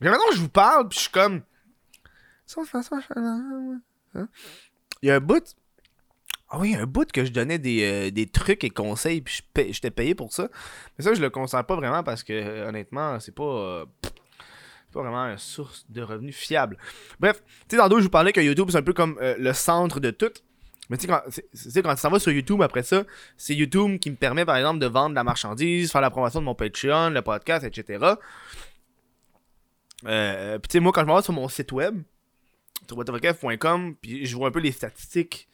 Maintenant, 0.00 0.24
je 0.32 0.40
vous 0.40 0.48
parle, 0.48 0.88
puis 0.88 0.96
je 0.98 1.02
suis 1.02 1.12
comme. 1.12 1.42
C'est 2.46 2.58
hein? 3.16 3.80
Il 5.02 5.08
y 5.08 5.10
a 5.10 5.16
un 5.16 5.20
bout. 5.20 5.54
Ah 6.52 6.58
oui, 6.58 6.74
un 6.74 6.86
bout 6.86 7.10
que 7.12 7.24
je 7.24 7.30
donnais 7.30 7.58
des, 7.58 8.10
euh, 8.10 8.24
trucs 8.32 8.64
et 8.64 8.70
conseils, 8.70 9.20
puis 9.20 9.40
je 9.56 9.80
t'ai 9.80 9.90
payé 9.92 10.16
pour 10.16 10.32
ça. 10.32 10.48
Mais 10.98 11.04
ça, 11.04 11.14
je 11.14 11.20
le 11.20 11.30
considère 11.30 11.64
pas 11.64 11.76
vraiment 11.76 12.02
parce 12.02 12.24
que, 12.24 12.32
euh, 12.32 12.68
honnêtement, 12.68 13.20
c'est 13.20 13.34
pas. 13.34 13.44
Euh, 13.44 13.86
pas 14.92 15.02
vraiment 15.02 15.26
une 15.26 15.38
source 15.38 15.86
de 15.88 16.02
revenus 16.02 16.34
fiable. 16.34 16.76
Bref, 17.20 17.44
tu 17.46 17.52
sais, 17.70 17.76
dans 17.76 17.88
d'autres, 17.88 18.00
je 18.00 18.06
vous 18.06 18.10
parlais 18.10 18.32
que 18.32 18.40
YouTube, 18.40 18.70
c'est 18.72 18.78
un 18.78 18.82
peu 18.82 18.92
comme 18.92 19.16
le 19.20 19.52
centre 19.52 20.00
de 20.00 20.10
tout. 20.10 20.32
Mais 20.88 20.96
tu 20.96 21.06
sais, 21.06 21.82
quand 21.82 21.94
tu 21.94 22.00
s'en 22.00 22.10
vas 22.10 22.18
sur 22.18 22.32
YouTube 22.32 22.60
après 22.60 22.82
ça, 22.82 23.04
c'est 23.36 23.54
YouTube 23.54 24.00
qui 24.00 24.10
me 24.10 24.16
permet, 24.16 24.44
par 24.44 24.56
exemple, 24.56 24.80
de 24.80 24.86
vendre 24.86 25.10
de 25.10 25.14
la 25.14 25.22
marchandise, 25.22 25.92
faire 25.92 26.00
la 26.00 26.10
promotion 26.10 26.40
de 26.40 26.44
mon 26.44 26.56
Patreon, 26.56 27.10
le 27.10 27.22
podcast, 27.22 27.64
etc. 27.64 28.14
Euh, 30.06 30.58
puis 30.58 30.68
tu 30.68 30.72
sais, 30.72 30.80
moi, 30.80 30.92
quand 30.92 31.02
je 31.06 31.12
me 31.12 31.22
sur 31.22 31.32
mon 31.32 31.48
site 31.48 31.72
web, 31.72 32.02
sur 32.86 32.96
puis 34.00 34.26
je 34.26 34.36
vois 34.36 34.48
un 34.48 34.50
peu 34.50 34.60
les 34.60 34.72
statistiques. 34.72 35.48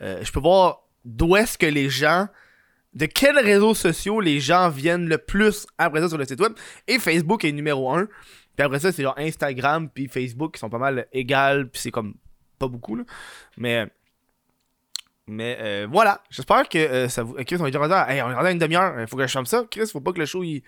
Euh, 0.00 0.22
je 0.22 0.32
peux 0.32 0.40
voir 0.40 0.82
d'où 1.04 1.36
est-ce 1.36 1.56
que 1.56 1.66
les 1.66 1.88
gens, 1.88 2.28
de 2.94 3.06
quels 3.06 3.38
réseaux 3.38 3.74
sociaux 3.74 4.20
les 4.20 4.40
gens 4.40 4.68
viennent 4.68 5.08
le 5.08 5.18
plus 5.18 5.66
après 5.78 6.00
ça 6.00 6.08
sur 6.08 6.18
le 6.18 6.24
site 6.24 6.40
web. 6.40 6.52
Et 6.86 6.98
Facebook 6.98 7.44
est 7.44 7.52
numéro 7.52 7.90
1. 7.90 8.06
Puis 8.56 8.64
après 8.64 8.80
ça, 8.80 8.92
c'est 8.92 9.02
genre 9.02 9.18
Instagram 9.18 9.88
puis 9.88 10.08
Facebook 10.08 10.54
qui 10.54 10.60
sont 10.60 10.70
pas 10.70 10.78
mal 10.78 11.06
égales, 11.12 11.68
puis 11.68 11.80
c'est 11.80 11.90
comme 11.90 12.14
pas 12.58 12.68
beaucoup. 12.68 13.00
Mais. 13.56 13.86
Mais 15.26 15.56
euh, 15.58 15.86
voilà, 15.90 16.22
j'espère 16.28 16.68
que 16.68 16.76
euh, 16.76 17.08
ça 17.08 17.22
vous. 17.22 17.32
Chris, 17.46 17.56
on 17.58 17.62
va 17.62 17.70
dire, 17.70 18.10
hey, 18.10 18.20
on 18.20 18.30
est 18.30 18.34
rendu 18.34 18.46
à 18.46 18.50
une 18.50 18.58
demi-heure, 18.58 19.00
il 19.00 19.06
faut 19.06 19.16
que 19.16 19.22
je 19.22 19.32
chante 19.32 19.46
ça. 19.46 19.64
Chris, 19.70 19.86
faut 19.90 20.02
pas 20.02 20.12
que 20.12 20.18
le 20.18 20.26
show 20.26 20.44
il 20.44 20.62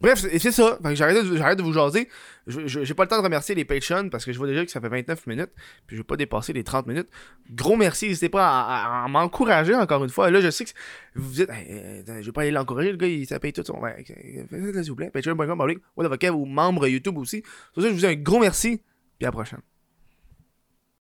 Bref, 0.00 0.18
c'est 0.18 0.52
ça. 0.52 0.78
J'arrête 0.92 1.16
de, 1.16 1.22
de, 1.54 1.62
vous 1.62 1.72
jaser. 1.72 2.08
J'ai 2.46 2.94
pas 2.94 3.04
le 3.04 3.08
temps 3.08 3.18
de 3.18 3.22
remercier 3.22 3.54
les 3.54 3.64
Patreons 3.64 4.10
parce 4.10 4.26
que 4.26 4.32
je 4.32 4.38
vois 4.38 4.46
déjà 4.46 4.64
que 4.64 4.70
ça 4.70 4.80
fait 4.80 4.88
29 4.88 5.26
minutes. 5.26 5.50
Puis 5.86 5.96
je 5.96 6.02
vais 6.02 6.06
pas 6.06 6.16
dépasser 6.16 6.52
les 6.52 6.64
30 6.64 6.86
minutes. 6.86 7.08
Gros 7.50 7.76
merci. 7.76 8.08
N'hésitez 8.08 8.28
pas 8.28 8.46
à, 8.46 9.08
m'encourager 9.08 9.74
encore 9.74 10.04
une 10.04 10.10
fois. 10.10 10.30
Là, 10.30 10.40
je 10.40 10.50
sais 10.50 10.66
que 10.66 10.70
vous 11.14 11.32
dites, 11.32 11.48
je 11.50 12.26
vais 12.26 12.32
pas 12.32 12.42
aller 12.42 12.50
l'encourager. 12.50 12.90
Le 12.90 12.98
gars, 12.98 13.06
il 13.06 13.26
s'appelle 13.26 13.52
tout 13.52 13.64
son. 13.64 13.80
S'il 14.06 14.90
vous 14.90 14.96
plaît. 14.96 15.10
Patreon.com, 15.10 16.34
ou 16.34 16.44
membre 16.44 16.88
YouTube 16.88 17.16
aussi. 17.16 17.42
Sur 17.72 17.82
ça, 17.82 17.88
je 17.88 17.94
vous 17.94 18.00
dis 18.00 18.06
un 18.06 18.14
gros 18.14 18.38
merci. 18.38 18.82
Puis 19.18 19.24
à 19.24 19.28
la 19.28 19.32
prochaine. 19.32 19.60